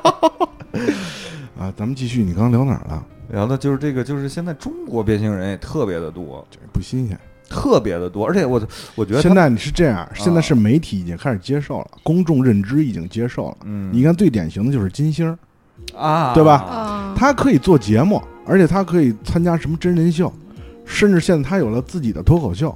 [1.59, 3.05] 啊，咱们继续，你刚刚聊哪儿了？
[3.29, 7.19] 聊的就是这个，就是现在中国变性人也特别的多，这不新鲜。
[7.49, 8.61] 特别的多，而且我
[8.95, 13.57] 我觉得现在你是这样，现在是媒体已经开始接受了，公众认知已经接受了。
[13.65, 15.37] 嗯，你看最典型的就是金星，
[15.95, 20.31] 啊，对吧啊，他可以做节目，而且他可以参加什么真人秀，
[20.85, 22.75] 甚至现在他有了自己的脱口秀。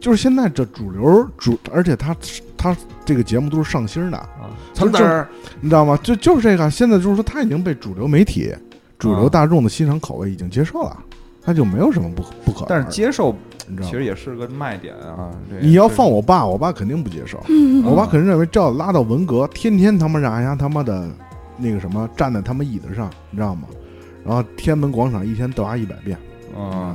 [0.00, 2.16] 就是现在这主流主，而且他
[2.56, 5.28] 他这个节目都是上星的，啊，他正噌嘚儿
[5.60, 5.98] 你知道吗？
[6.04, 8.54] 就就是这个，现在就是说他已经被主流媒体、
[8.96, 10.96] 主流啊大众的欣赏口味已经接受了，
[11.42, 12.80] 他就没有什么不不可但。
[12.80, 13.34] 是接受
[13.66, 13.90] 你知道吗？
[13.90, 15.30] 其实也是个卖点啊。
[15.60, 17.42] 你要放我爸，我爸肯定不接受。
[17.50, 21.08] 嗯我爸肯定认为这要拉到文革，天天他妈让人家他妈的
[21.56, 23.62] 那个什么站在他们椅子上，你知道吗？
[24.28, 26.18] 然后天安门广场一天斗压一百遍。
[26.54, 26.94] 嗯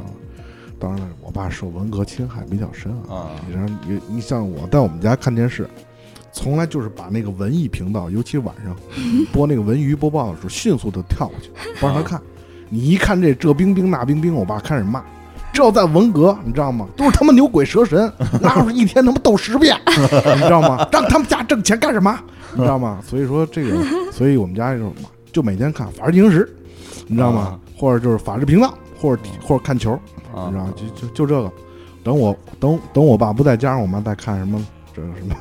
[0.79, 3.15] 当然了，我爸受文革侵害比较深啊。
[3.15, 5.67] 啊你像你你像我在我们家看电视，
[6.31, 8.75] 从来就是把那个文艺频道，尤其晚上
[9.31, 12.21] 播那个文娱播报的时候，迅速的跳过去， 不让他看。
[12.69, 15.03] 你一看这这冰冰那冰冰，我爸开始骂。
[15.53, 16.87] 这要在文革，你知道吗？
[16.97, 18.11] 都是他妈牛鬼蛇神，
[18.41, 20.85] 哪有一天他妈斗十遍，你知道吗？
[20.91, 22.19] 让他们家挣钱干什么？
[22.53, 22.99] 你知道吗？
[23.07, 23.77] 所以说这个，
[24.11, 24.91] 所以我们家就是，
[25.31, 26.43] 就每天看《法制进行时》，
[27.07, 27.59] 你知道吗啊？
[27.77, 29.91] 或者就是法制频道，或者或者看球，
[30.33, 30.67] 啊你知道？
[30.71, 31.51] 就就就这个。
[32.03, 34.61] 等我等等我爸不在家，让我妈再看什么
[34.93, 35.33] 这个什么，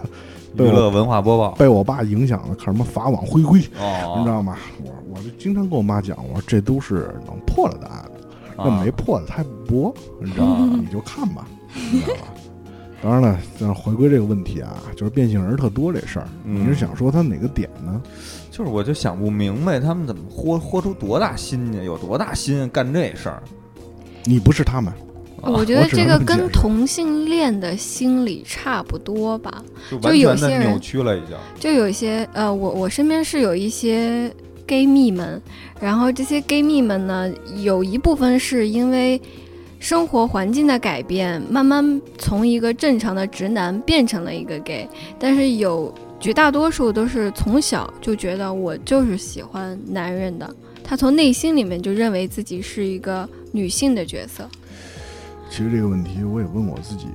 [0.54, 4.56] 娱乐文化播报被我爸影响了，看什么法网恢恢，哦，你知道吗？
[4.84, 10.78] 我我就经常跟我妈讲，我说这都是能破了的案子，那啊没破的他还不播，你知道吗？
[10.80, 11.44] 你就看吧，
[11.74, 12.20] 你知道吧？
[13.02, 18.00] 当然了，但回归这个问题啊，就是变性人特多这事儿，嗯你是想说他哪个点呢？
[18.53, 23.42] 就是我就想不明白他们怎么豁豁出多大心去，有多大心干这事儿。
[24.24, 24.92] 你不是他们，
[25.40, 29.64] 我觉得这个跟同性恋的心理差不多吧。
[29.90, 31.34] 就就完全的有些人扭曲了，已经。
[31.59, 34.30] 就有一些呃，我我身边是有一些
[34.66, 35.40] gay 蜜们，
[35.80, 37.32] 然后这些 gay 蜜们呢，
[37.62, 39.18] 有一部分是因为
[39.78, 44.86] 生活环境的改变，慢慢从一个正常的直男变成了一个 gay，
[45.18, 45.92] 但是有
[46.23, 50.49] 绝大多数都是从小就觉得我就是喜欢男人的，
[50.85, 54.49] 他从内心里面就认为自己是一个女性的角色。
[55.51, 57.07] 其实这个问题我也问我自己，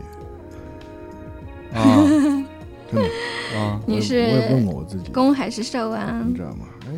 [1.74, 2.04] 啊
[2.92, 3.08] 真的，
[3.58, 6.36] 啊你是我也问过我自己，攻还是受啊你？
[6.36, 6.66] 知道吗？
[6.88, 6.92] 哎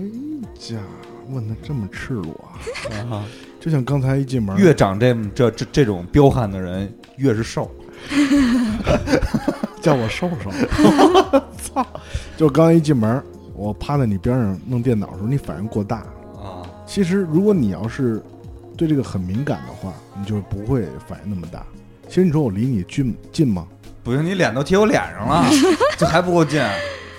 [0.73, 0.81] 呀，
[1.29, 2.49] 问的这么赤裸
[2.89, 3.25] 啊，啊！
[3.59, 7.69] 就像刚才一进门，越长这这这这种彪悍的人，越是瘦。
[9.81, 10.49] 叫我收收，
[11.57, 11.85] 操！
[12.37, 13.21] 就刚一进门，
[13.55, 15.97] 我趴在你边上弄电脑的时候，你反应过大。
[16.37, 18.21] 啊其实如果你要是
[18.75, 21.63] 对这个很敏感的话，你就不会反应那么大。
[22.07, 23.67] 其实你说我离你近近吗？
[24.03, 25.45] 不行，你脸都贴我脸上了，
[25.97, 26.61] 这还不够近？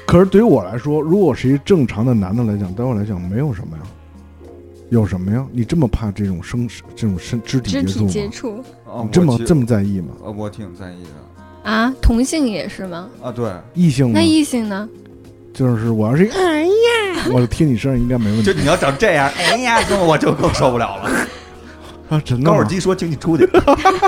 [0.06, 3.82] 可是对于我来说，如果我是一正常的男的来讲，对我来讲没有什么呀。
[4.88, 5.46] 有什么呀？
[5.52, 8.10] 你这么怕这种生这种身肢体接触吗？
[8.10, 10.08] 接触啊你这么这么在意吗？
[10.24, 11.10] 呃，我挺在意的
[11.62, 13.08] 啊，同性也是吗？
[13.22, 13.30] 啊。
[13.30, 14.20] 对，异性那？
[14.20, 14.88] 异性呢？
[15.52, 21.10] 就是我要是一哎呀，我贴你身上应该没问题就你要长这样，哎呀，跟我就更受不了了。
[22.08, 22.20] 啊！
[22.24, 23.48] 真高尔基说：“请你出去。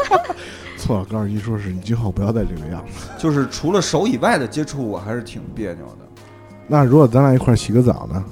[0.76, 6.22] 错了，高尔基说是你今后不要再这个样子。”就是除了手以外的接触，我还是挺别扭的。
[6.66, 8.24] 那如果咱俩一块儿洗个澡呢？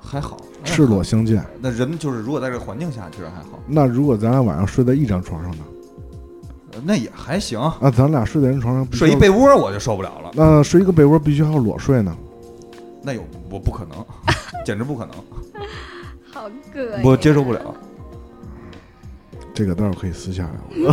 [0.00, 1.44] 还好，赤裸相见。
[1.60, 5.64] 那人就是如果在这个环境下，其实还好，那如果咱俩晚上睡在一张床上呢？
[6.78, 7.60] 呃那也还行。
[7.80, 12.16] 那咱俩睡在人床上睡一被窝我就受不了了，那睡一个被窝必须还要裸睡呢？
[13.02, 14.04] 那有我不可能，
[14.64, 15.62] 简直不可能，
[16.32, 17.74] 好膈我接受不了。
[19.54, 20.48] 这个待会儿可以私下
[20.78, 20.92] 聊。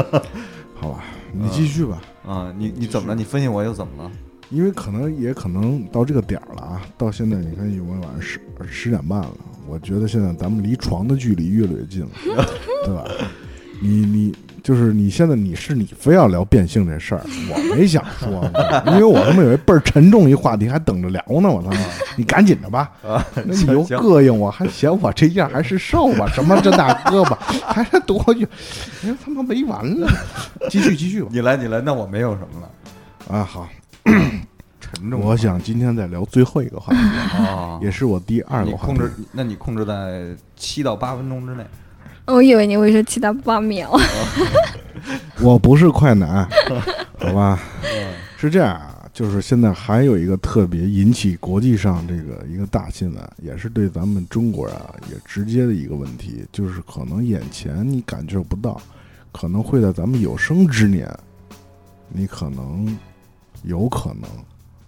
[0.74, 3.14] 好吧，你继续吧，啊，你你怎么了？
[3.14, 4.10] 你分析我又怎么了？
[4.50, 6.80] 因为可能也可能到这个点儿了啊。
[6.96, 9.30] 到现在你看，有没有晚上十十点半了？
[9.68, 12.46] 我觉得现在咱们离床的距离越来越近了，
[12.84, 13.04] 对吧？
[13.82, 18.44] 你你就是你现在你是你非要聊变性这事儿，我没想说，
[18.92, 21.76] 因为我他妈有一倍儿沉重一话题还等着聊呢，我他妈，
[22.16, 22.90] 你赶紧的吧。
[23.44, 26.28] 你又膈应我，还嫌我这样还是瘦吧？
[26.34, 27.34] 什么这大胳膊，
[27.64, 28.48] 还是多远？
[29.04, 30.08] 哎，他妈没完了！
[30.68, 31.28] 继续继续吧。
[31.30, 33.68] 你来你来，那我没有什么了，啊，好，
[34.80, 35.20] 沉重。
[35.20, 36.98] 我想今天再聊最后一个话题，
[37.42, 41.64] 啊，也是我第二个话题你控制。，那你控制在七到八分钟之内。
[42.28, 43.90] 我以为你会说七到八秒。
[45.40, 46.46] 我不是快男，
[47.18, 47.58] 好吧？
[47.84, 58.80] 嗯是这样啊，就是现在还有一个特别引起国际上这个一个大新闻，也是对咱们中国人啊也直接的一个问题，就是可能眼前你感觉不到，
[59.32, 61.08] 可能会在咱们有生之年，
[62.08, 62.96] 你可能
[63.64, 64.30] 有可能，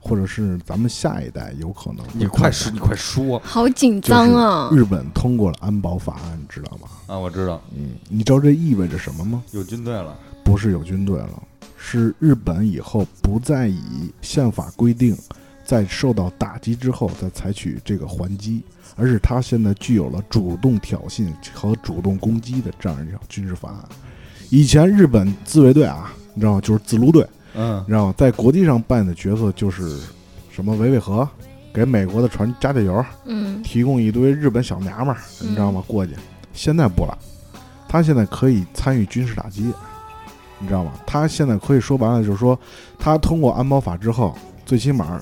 [0.01, 4.70] 或者是咱们下一代有可能你快看说，你快说好紧张啊！
[4.72, 6.88] 日本通过了安保法案，你知道吗？
[7.07, 7.18] 啊！
[7.18, 9.42] 我知道嗯，你知道这意味着什么吗？
[9.53, 11.42] 有军队了，不是有军队了，
[11.76, 15.16] 是日本以后不再以宪法规定，
[15.64, 18.62] 在受到打击之后再采取这个还击，
[18.96, 23.84] 而是他现在具有了主动挑衅和主动攻击的这样一条军事法案。
[24.48, 26.61] 以前日本自卫队啊，你知道吗？
[26.61, 28.14] 就是自撸队，嗯你知道吗？
[28.16, 30.01] 在国际上扮演的角色就是
[30.51, 31.28] 什么维维和，
[31.72, 35.82] 给美国的船加加油，嗯，提供一堆日本小娘们儿，你知道吗？
[35.86, 36.14] 过去。
[36.53, 37.16] 现在不了，
[37.88, 39.72] 他现在可以参与军事打击，
[40.59, 40.92] 你知道吗？
[41.07, 42.59] 他现在可以说白了，就是说，
[42.98, 44.36] 他通过安保法之后，
[44.66, 45.20] 最起码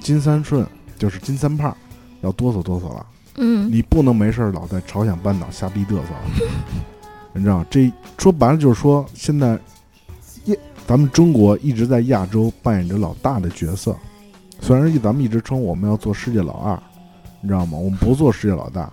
[0.00, 0.66] 金三顺
[0.98, 1.76] 就是金三胖
[2.22, 3.06] 要哆嗦哆嗦了。
[3.36, 6.48] 嗯你不能没事儿老在朝鲜半岛瞎逼嘚瑟了，
[7.34, 7.66] 你知道吗？
[7.68, 9.58] 这说白了就是说，现在亚
[10.86, 13.96] 咱们中国一直在亚洲扮演着老大的角色，
[14.60, 16.78] 虽然咱们一直称我们要做世界老二，
[17.40, 17.78] 你知道吗？
[17.78, 18.92] 我们不做世界老大，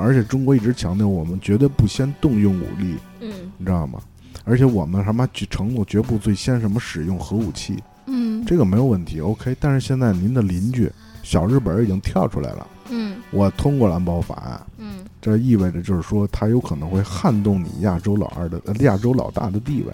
[0.00, 4.00] 而且中国一直强调我们绝对不先动用武力，嗯你知道吗？
[4.44, 9.56] 而且我们他妈举承诺绝不最先什么使用核武器，嗯这个没有问题，OK。
[9.58, 10.90] 但是现在您的邻居
[11.24, 14.66] 小日本已经跳出来了，嗯我通过了安保法案。
[14.78, 19.92] 嗯这意味着就是说，他有可能会撼动你亚洲老二的、呃亚洲老大的地位。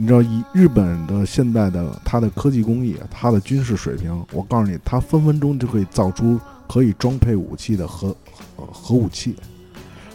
[0.00, 8.16] 你知道，以日本的现在的它的科技工艺、它的军事水平，我告诉你，它分分钟就可以造出可以装配武器的核
[8.56, 9.34] 核武器，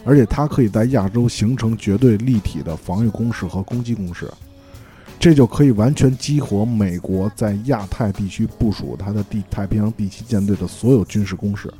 [0.06, 4.26] 而且它可以在亚洲形成绝对立体的防御攻势和攻击攻势，
[5.20, 11.70] 这就可以完全激活美国在亚太地区部署它的地太平洋第七舰队的所有军事攻势。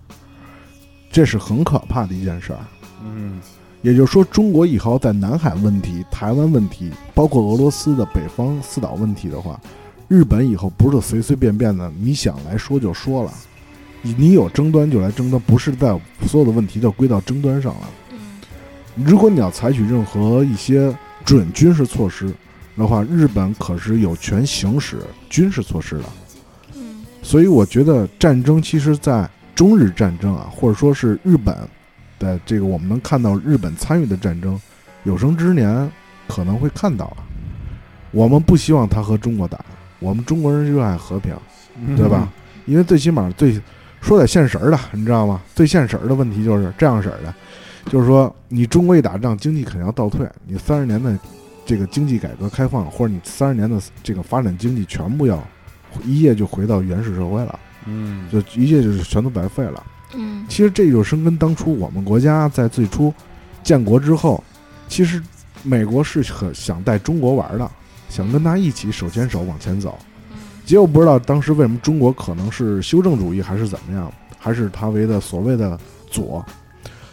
[1.11, 2.59] 这是很可怕的一件事儿。
[3.03, 3.41] 嗯
[3.85, 9.61] 也就是说，中国以后在南海问题、台湾问题，包括俄罗斯的北方四岛问题的话，
[10.09, 13.31] 日本以后不是随随便便的你想来说就说了，
[14.01, 15.89] 你你有争端就来争端，不是在
[16.27, 17.81] 所有的问题都归到争端上了。
[18.13, 18.17] 嗯
[19.05, 22.33] 如果你要采取任何一些准军事措施
[22.79, 24.97] 的话，日本可是有权行使
[25.29, 26.05] 军事措施的。
[26.77, 31.55] 嗯所以我觉得战争其实，在中日战争啊，或者说是日本
[32.25, 34.59] 的这个我们能看到日本参与的战争，
[35.03, 35.91] 有生之年
[36.27, 37.19] 可能会看到啊。
[38.11, 39.59] 我们不希望他和中国打，
[39.99, 41.35] 我们中国人热爱和平，
[41.77, 42.33] 嗯对吧？？
[42.65, 43.61] 因为最起码最
[44.01, 45.43] 说点现实的，你知道吗？
[45.55, 47.35] 最现实的问题就是这样式儿的，
[47.91, 51.19] 就是说你中国一打仗，经济肯定要倒退，你三十年的
[51.67, 55.43] 这个经济改革开放，或者你三十年的这个发展经济，全部要
[56.05, 57.59] 一夜就回到原始社会了。
[57.87, 59.83] 嗯就一夜就是全都白费了。
[60.17, 63.13] 嗯其实这就生跟当初我们国家在最初
[63.63, 64.43] 建国之后，
[64.89, 65.23] 其实
[65.63, 67.71] 美国是很想带中国玩的，
[68.09, 69.99] 想跟他一起手牵手往前走。
[70.65, 75.79] 结果不知道当时为什么中国可能是修正主义还是怎么样，还是他为的所谓的
[76.11, 76.45] 左，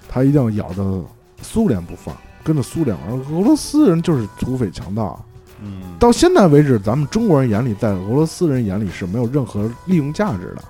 [0.08, 1.04] 他一定要咬着
[1.42, 3.20] 苏联不放，跟着苏联玩。
[3.32, 5.20] 俄罗斯人就是土匪强盗啊，
[5.62, 10.64] 嗯到现在为止，咱们中国人眼里，在俄罗斯人眼里是没有任何利用价值的，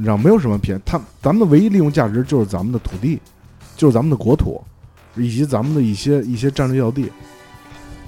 [0.00, 0.80] 你知道，没有什么便宜。
[0.86, 3.20] 他咱们的唯一利用价值就是咱们的土地，
[3.76, 4.62] 就是咱们的国土，
[5.16, 7.10] 以及咱们的一些一些战略要地。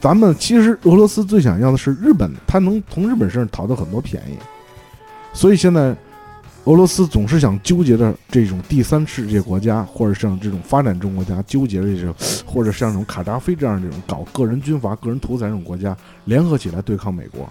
[0.01, 4.36] 咱们其实俄罗斯最想要的是日本，他能从日本身上讨到很多便宜，
[5.32, 5.95] 所以现在
[6.64, 12.14] 俄罗斯总是想纠结着这种第三世界国家，或者像这种发展中国家纠结着这种，
[12.47, 17.47] 或者像这种卡扎菲这样这种搞个人军阀、个人独裁这种国家联合起来对抗美国。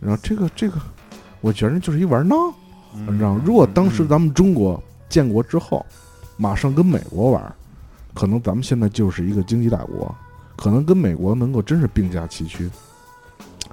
[0.00, 0.78] 然后这个这个，
[1.40, 2.36] 我觉得就是一玩闹，
[2.94, 3.34] 你知道？
[3.44, 5.84] 如果当时咱们中国建国之后，
[6.36, 7.54] 马上跟美国玩，
[8.14, 10.14] 可能咱们现在就是一个经济大国，
[10.56, 12.70] 可能跟美国能够真是并驾齐驱。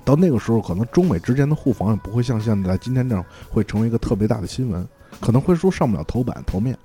[0.03, 4.87] 到那个时候，可能中美之间的互防也不会像现在今天这样会成为一个特别大的新闻，
[5.19, 6.75] 可能会说上不了头版头面。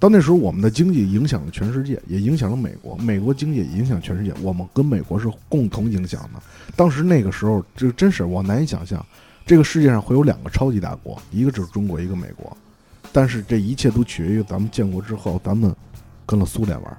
[0.00, 6.42] 到那时候，我们的经济影响了全世界，也影响了美国，美国经济也影响全世界，我们跟美国是共同影响的。
[6.74, 9.04] 当时那个时候，这真是我难以想象，
[9.44, 12.56] 这个世界上会有两个超级大国，一个就是中国，一个美国。
[13.12, 15.74] 但是这一切都取决于咱们建国之后，咱们
[16.24, 16.96] 跟了苏联玩，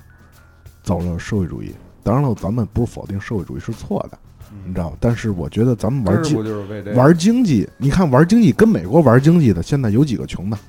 [0.83, 1.73] 走了社会主义。
[2.03, 4.17] 当然了，咱们不是否定社会主义是错的，
[4.65, 4.97] 你知道吧？
[4.99, 10.59] 但是我觉得咱们玩经玩经济，你看玩经济跟美国玩经济的，现在有几个穷的？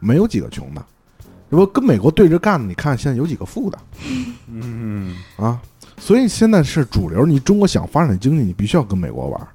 [0.00, 0.84] 没有几个穷的。
[1.50, 3.78] 如果跟美国对着干的，你看现在有几个富的
[4.48, 5.60] 嗯啊？
[5.98, 7.24] 所以现在是主流。
[7.24, 9.48] 你中国想发展经济，你必须要跟美国玩，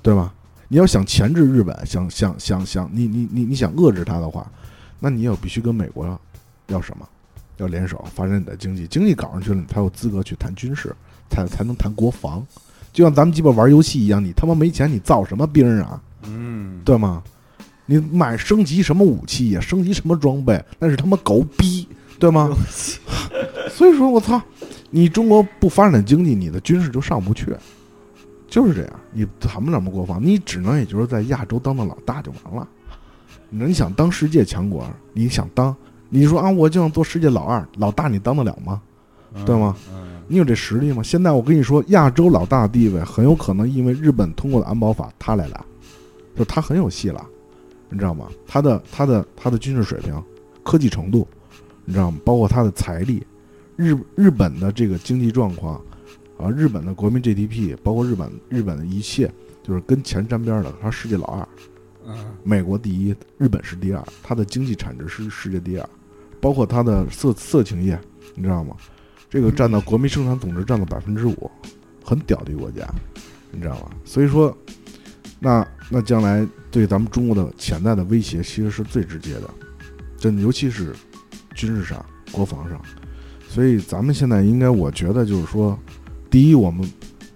[0.00, 0.32] 对吧？
[0.74, 4.44] 你要想钳制日本，想想想想，你你你你想遏制它的话，
[4.98, 6.20] 那你也必须跟美国要
[6.66, 7.08] 要什么？
[7.58, 10.92] 要联手发展你的经济，经济搞上去了，你才有资格去谈军事，
[11.30, 12.44] 才才能谈国防。
[12.92, 16.02] 就像咱们鸡巴玩游戏一样，你他妈没钱，你造什么兵啊？
[16.24, 17.22] 嗯对吗？
[17.86, 19.60] 你买升级什么武器呀？
[19.60, 20.60] 升级什么装备？
[20.80, 21.86] 那是他妈狗逼，
[22.18, 22.50] 对吗？
[23.70, 24.42] 所以说，我操，
[24.90, 27.54] 你中国不发展经济，你的军事就上不去，
[28.54, 28.92] 就是这样。
[29.10, 32.68] 你谈不了什么国防，你只能也就是在亚洲当当老大就完了。
[33.48, 35.74] 你想当世界强国，你想当，
[36.08, 38.80] 你说啊，我就想做世界老二、老大，你当得了吗？
[39.44, 39.76] 对吗？
[39.92, 41.02] 嗯你有这实力吗？
[41.02, 45.66] 现在我跟你说，亚洲老大的地位很有可能因为日本通过的安保法，他来了，
[46.36, 47.26] 就他很有戏了，
[47.90, 48.26] 你知道吗？
[48.46, 50.14] 他的他的他的军事水平、
[50.62, 51.26] 科技程度，
[51.84, 52.18] 你知道吗？
[52.24, 53.26] 包括他的财力，
[53.74, 55.80] 日日本的这个经济状况
[56.38, 59.30] 啊，日本的国民 GDP，包括日本日本的一切，
[59.62, 61.48] 就是跟钱沾边的，它世界老二，
[62.06, 65.88] 嗯美国第一，日本是第二，它的经济产值是世界第二，
[66.40, 67.98] 包括它的色色情业，
[68.34, 68.76] 你知道吗？
[69.30, 71.50] 这个占到国民生产总值占到百分之五，
[72.04, 72.86] 很屌的一个国家，
[73.50, 73.90] 你知道吗？
[74.04, 74.56] 所以说，
[75.40, 79.50] 那那将来对咱们中国的潜在的威胁其实是最直接的，
[80.18, 80.94] 真的，尤其是
[81.54, 82.80] 军事上、国防上。
[83.48, 85.78] 所以咱们现在应该，我觉得就是说，
[86.34, 86.84] 第一，我们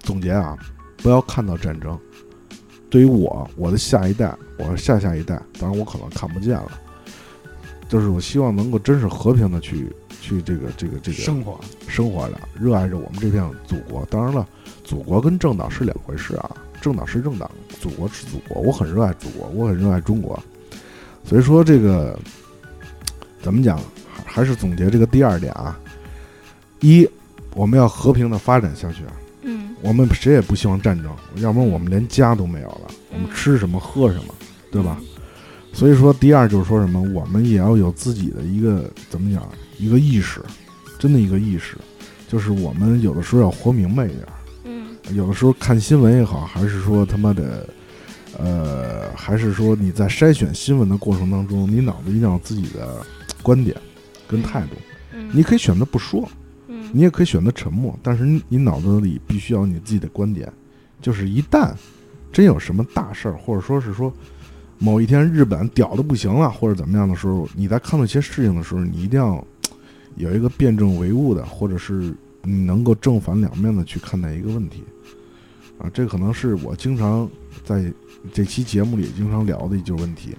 [0.01, 0.59] 总结啊，
[0.97, 1.97] 不要看到战争。
[2.91, 6.73] 对于我，我的下一代，我的下下一代，当然我可能看不见了，
[7.89, 14.05] 就是我希望能够真是和平的去去这个这个这个生活，生活着，热爱着我们这片祖国。
[14.11, 14.45] 当然了，
[14.83, 16.51] 祖国跟政党是两回事啊，
[16.81, 17.49] 政党是政党，
[17.81, 18.61] 祖国是祖国。
[18.63, 20.37] 我很热爱祖国，我很热爱中国。
[21.25, 22.19] 所以说，这个
[23.41, 23.79] 怎么讲，
[24.13, 25.79] 还还是总结这个第二点啊。
[26.81, 27.09] 一，
[27.59, 29.03] 我们要和平的发展下去，
[29.43, 29.71] 嗯。
[29.83, 31.13] 我们谁也不希望战争，
[31.43, 32.83] 要不然我们连家都没有了，
[33.13, 34.35] 我们吃什么喝什么，
[34.71, 34.97] 对吧？
[35.73, 39.43] 所以说，第二就是说什么，我们也要有自己的一个怎么讲，
[39.77, 40.41] 一个意识，
[41.01, 41.77] 真的一个意识，
[42.29, 44.33] 就是我们有的时候要活明白一点儿，
[44.63, 44.87] 嗯。
[45.17, 47.69] 有的时候看新闻也好，还是说他妈的，
[48.39, 53.05] 呃，还是说你在筛选新闻的过程当中，你脑子一定要有自己的
[53.43, 53.77] 观点
[54.29, 54.77] 跟态度，
[55.13, 56.37] 嗯，你可以选择不说，嗯
[56.93, 60.51] 你也可以选择沉默，但是你脑子里必须要你自己的观点，
[61.01, 61.73] 就是一旦
[62.33, 64.13] 真有什么大事儿，或者说是说
[64.79, 69.45] 某一天日本屌的不行了，或者怎么样的时候，你在看到一些事情的时候，你一定要
[70.17, 74.83] 有一个辩证唯物的，或者是你能够正反两面的去看待一个问题，
[75.79, 77.29] 啊，这可能是我经常
[77.65, 77.93] 在
[78.33, 80.35] 这期节目里经常聊的一句问题。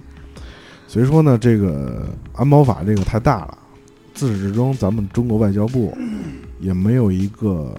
[0.88, 3.58] 所以说呢，这个安保法这个太大了，
[4.20, 5.96] 自始至终咱们中国外交部
[6.58, 7.74] 也没有一个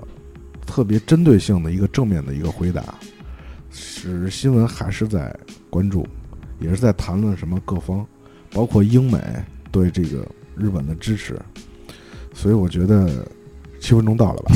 [0.66, 2.84] 特别针对性的一个正面的一个回答，
[3.70, 5.32] 使新闻还是在
[5.70, 6.04] 关注，
[6.60, 8.04] 也是在谈论什么各方，
[8.54, 9.22] 包括英美
[9.72, 11.40] 对这个日本的支持，
[12.34, 13.24] 所以我觉得
[13.80, 14.56] 七分钟到了吧？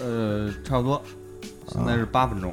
[0.00, 1.02] 呃，差不多，
[1.66, 2.52] 现在是八分钟，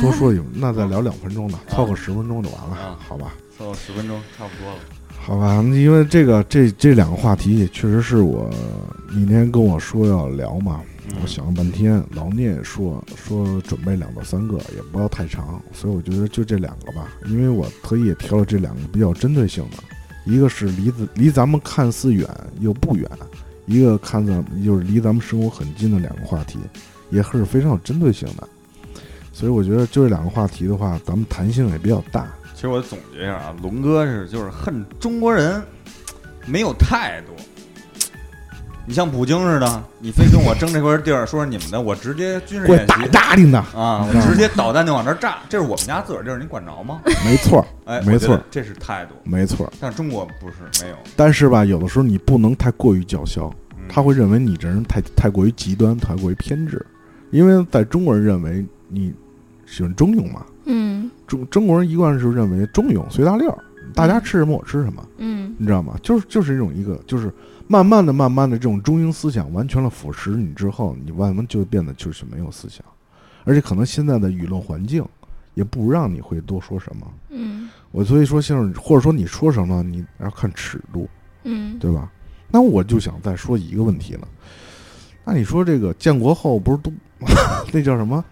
[0.00, 3.34] 多说一会儿，那再聊两分钟呢，凑个十分钟就完了啊，好吧？
[3.56, 4.80] 凑十分钟差不多了。
[5.26, 8.48] 好吧，因为这个这这两个话题也确实是我
[9.12, 10.80] 你那天跟我说要聊嘛，
[11.20, 19.78] 我想了半天，老聂也说说准备两到三个，也不要太长，所以我觉得就这两个吧，因为我特意也挑了这两个比较针对性的，
[20.32, 22.24] 一个是离子离咱们看似远
[22.60, 23.10] 又不远，
[23.64, 26.56] 一个看咱就是离咱们生活很近的两个话题，
[27.10, 28.48] 也是非常有针对性的，
[29.32, 32.32] 所以我觉得就这两个话题的话，咱们弹性也比较大。
[32.66, 35.62] 其实我总结一下啊，龙哥是就是恨中国人
[36.46, 37.32] 没有态度。
[38.84, 47.00] 你像普京似的，你非跟我争这块地儿，说是你们的，我直接军事给我打演习压你呢，啊，我直接导弹就往这儿炸，这是我们家自个儿地儿，你管着吗？
[47.24, 49.14] 没错儿， 哎，没错这是态度。
[49.22, 49.72] 没错儿。
[49.80, 53.48] 但是中国不是没有，但是吧，有的时候你不能太过于叫嚣，
[53.78, 56.84] 嗯他会认为你这人太太过于极端，太过于偏执，
[57.30, 59.14] 因为在中国人认为你
[59.66, 63.58] 喜欢中庸嘛，嗯中中国人一贯是认为中庸随大溜儿，
[63.94, 65.96] 大家吃什么我吃什么，嗯你知道吗？
[66.02, 67.32] 就是就是这种一个，就是
[67.66, 72.84] 慢慢的、慢慢的这种中庸思想完全了腐蚀你之后，你慢慢就变得就是没有思想，
[73.44, 75.04] 而且可能现在的舆论环境
[75.54, 77.06] 也不让你会多说什么。
[77.30, 81.08] 嗯我所以说，像或者说你说什么，你要看尺度。
[81.44, 82.10] 嗯对吧？
[82.50, 84.26] 那我就想再说一个问题了。
[85.24, 86.92] 那你说这个建国后不是都
[87.72, 88.24] 那叫什么？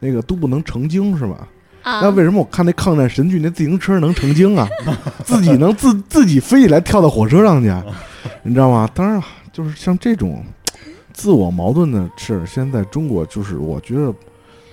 [0.00, 1.46] 那个都不能成精是吧？
[1.84, 4.66] 啊，那为什么我看那抗战神剧那自行车能成精啊？
[5.22, 7.72] 自己能自自己飞起来跳到火车上去，
[8.42, 8.88] 你知道吗？
[8.94, 10.42] 当然，就是像这种
[11.12, 14.12] 自我矛盾的事儿，现在中国就是我觉得，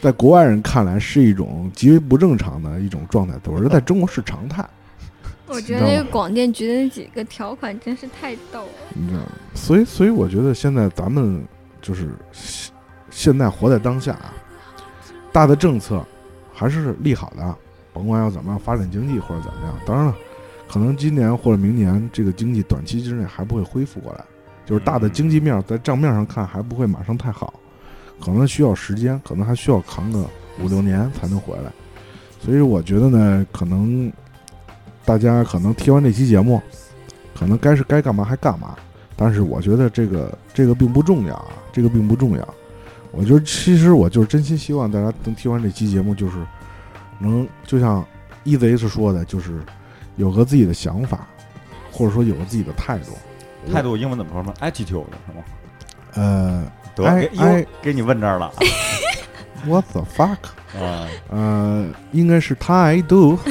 [0.01, 4.65] 在国外人看来是一种极为不正常的一种状态，我觉得在中国是常态。
[5.47, 8.69] 我觉得那个广电局的那几个条款真是太逗了。
[8.95, 9.27] 你知道吗？
[9.53, 11.43] 所以，所以我觉得现在咱们
[11.81, 12.71] 就是现
[13.09, 14.33] 现在活在当下啊，
[15.33, 16.01] 大的政策
[16.61, 17.55] 还是利好的，
[17.91, 19.75] 甭管要怎么样发展经济或者怎么样。
[19.83, 20.15] 当然了，
[20.69, 24.23] 可能今年或者明年这个经济短期之内还不会恢复过来，
[24.63, 27.55] 就是大的经济面在账面上看还不会马上太好，
[28.23, 30.23] 可能需要时间，可能还需要扛个
[30.59, 31.71] 五六年才能回来。
[32.39, 34.13] 所以我觉得呢，可能
[35.03, 36.61] 大家可能听完这期节目，
[37.35, 38.75] 可能该是该干嘛还干嘛。
[39.15, 42.53] 但是我觉得这个这个并不重要啊，这个并不重要。
[43.11, 46.35] 我觉得其实我就是真心希望大家能听完这期节目，就是
[47.19, 48.05] 能就像
[48.43, 49.61] 一贼是说的，就是
[50.15, 51.27] 有个自己的想法，
[51.91, 53.11] 或者说有个自己的态度，
[53.71, 55.43] 态度英文怎么说呢？attitude 是吗？
[56.13, 56.63] 呃
[56.95, 58.51] 得，I- 给给你问这儿了，
[59.67, 60.37] What the fuck？
[60.81, 61.07] 啊！
[61.29, 63.37] 呃，应该是态度。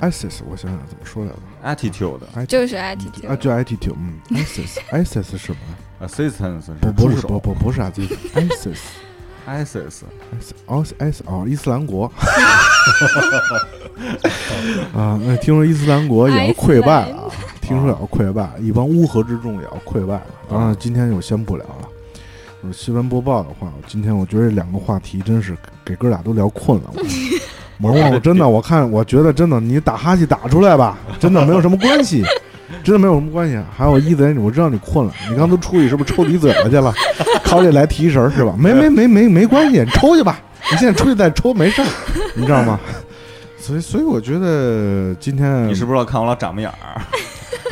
[0.00, 5.58] ISIS，我想想怎么说来着 attitude 就是 attitude，啊，就 attitude，嗯，ISIS，ISIS 是什么
[6.06, 10.02] ？assistance 不，不是，不不不是 ISIS，ISIS，ISIS
[10.66, 12.12] 哦，S 哦，伊斯兰国。
[14.94, 17.30] 啊，那听说伊斯兰国也要溃败了啊！
[17.62, 20.26] 听说也要溃败，一帮乌合之众也要溃败了。
[20.48, 21.88] 当然，今天就先不聊了。
[22.62, 26.92] 呃新闻播报的话，今天我觉得这两个话题真是给哥俩都聊困了。
[27.80, 32.24] 我我我真的，我看我觉得真的，你打哈欠打出来吧，真的没有什么关系，
[32.82, 33.58] 真的没有什么关系。
[33.76, 36.92] 还有一贼，我知道你困了，你刚都出去是不是抽你嘴巴去了？
[37.44, 38.54] 考虑来提神是吧？
[38.58, 40.40] 没没没没没关系，你抽去吧，
[40.70, 41.86] 你现在出去再抽没事儿，
[42.34, 42.80] 你知道吗？
[43.58, 47.02] 所以所以我觉得今天你是不是要看我老长眉眼儿？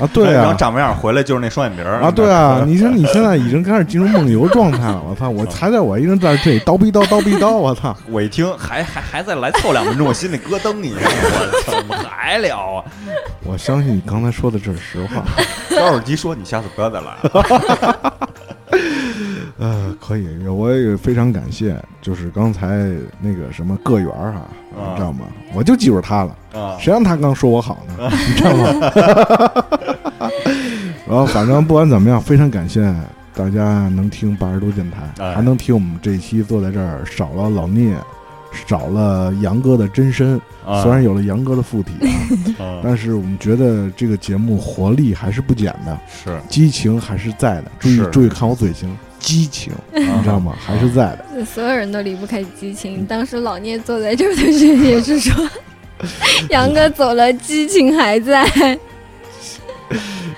[0.00, 0.54] 啊，对然后啊。
[0.54, 5.28] 长眉眼儿回来就是那双眼皮儿啊，对啊，你说你现在已经开始进入梦游状态了，我操！
[5.28, 7.96] 我还在我一人在这里叨逼叨叨逼叨，我操！
[8.10, 12.84] 我一听还还还再来凑两分钟，我心里咯噔一下，我操，怎么还聊啊？
[13.44, 15.22] 我相信你刚才说的这是实话。
[15.76, 18.14] 高尔基说你下次不要再来了。
[19.56, 22.90] 呃，可以，我也非常感谢，就是刚才
[23.20, 24.40] 那个什么个园儿哈，
[24.76, 25.26] 啊你知道吗？
[25.54, 28.10] 我就记住他了，啊，谁让他刚说我好呢？
[28.28, 28.90] 你知道吗？
[31.06, 32.82] 然后反正不管怎么样，非常感谢
[33.34, 37.94] 大家能听八十度电台，哎还能听我们这一期坐在这儿，少了老聂，
[38.66, 41.92] 少了杨哥的真身，啊虽然有了杨哥的附体
[42.58, 47.72] 啊， 啊但是我们觉得这个节目活力还是不减的，是激情还是在的。
[47.78, 50.54] 注意注意看我嘴型，激情，你知道吗？
[50.58, 51.44] 还是在的。
[51.44, 53.04] 所有人都离不开激情。
[53.04, 55.48] 当时老聂坐在这儿的时候也是说，
[56.50, 58.46] 杨哥走了，激情还在。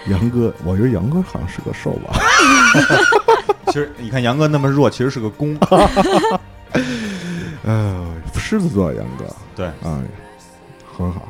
[0.08, 2.18] 杨哥，我觉得杨哥好像是个瘦吧。
[3.66, 5.56] 其实你看杨哥那么弱，其实是个攻。
[7.66, 9.24] 呃，狮子座的杨哥，
[9.54, 10.00] 对，啊，
[10.96, 11.28] 很好。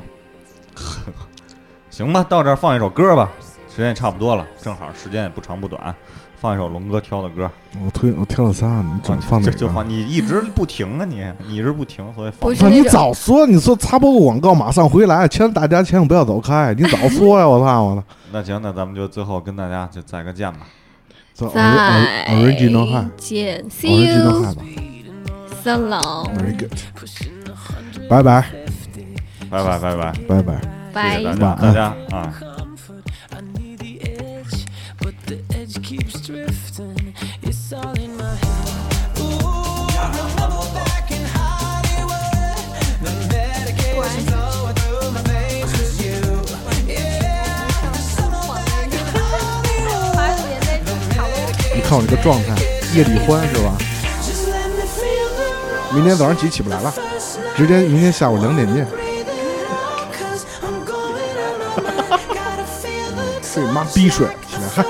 [1.90, 3.30] 行吧，到这儿放一首歌吧，
[3.70, 5.94] 时间也差不多了，正好时间也不长不短，
[6.38, 7.50] 放一首龙哥挑的歌。
[7.82, 17.48] 我推我挑了仨，你放哪就放你一直不停啊你，你一直不停，所以放不是那你早说，你说插播个广告，马上回来，千大家千万不要走开，你早说呀！
[17.48, 18.02] 我操，我操！
[18.30, 20.60] 那行，那咱们就最后跟大家就再个见吧。
[21.32, 24.95] 走再 original high，original 见，See you
[25.66, 26.01] 三郎
[26.38, 26.70] ，Very good，
[28.09, 28.47] 拜拜，
[29.51, 30.40] 拜拜拜拜拜
[30.93, 32.32] 拜，拜拜大家啊。
[51.88, 52.55] 看我这个状态，
[52.97, 53.95] 夜里欢是吧？
[55.92, 56.92] 明天早上起起不来了，
[57.56, 58.84] 直接明天下午两点见。
[58.84, 58.92] 哈
[61.76, 63.72] 哈哈哈！
[63.72, 64.84] 妈逼睡起来嗨。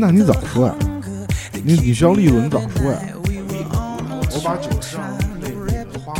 [0.00, 0.74] 那你早说呀？
[1.62, 2.98] 你你需要利润，你早说呀？
[4.32, 5.02] 我把酒上
[5.38, 5.50] 那
[5.84, 6.14] 个花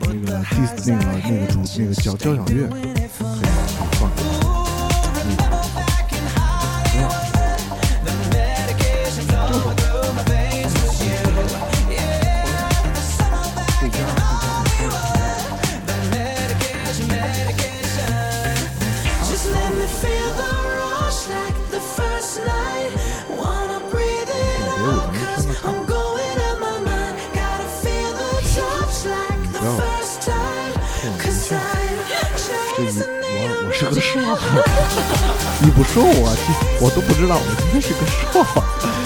[0.00, 2.66] 那个第那个那个主那个交交响乐
[35.60, 36.36] 你不说我，
[36.80, 38.97] 我都不知道我今天是个少。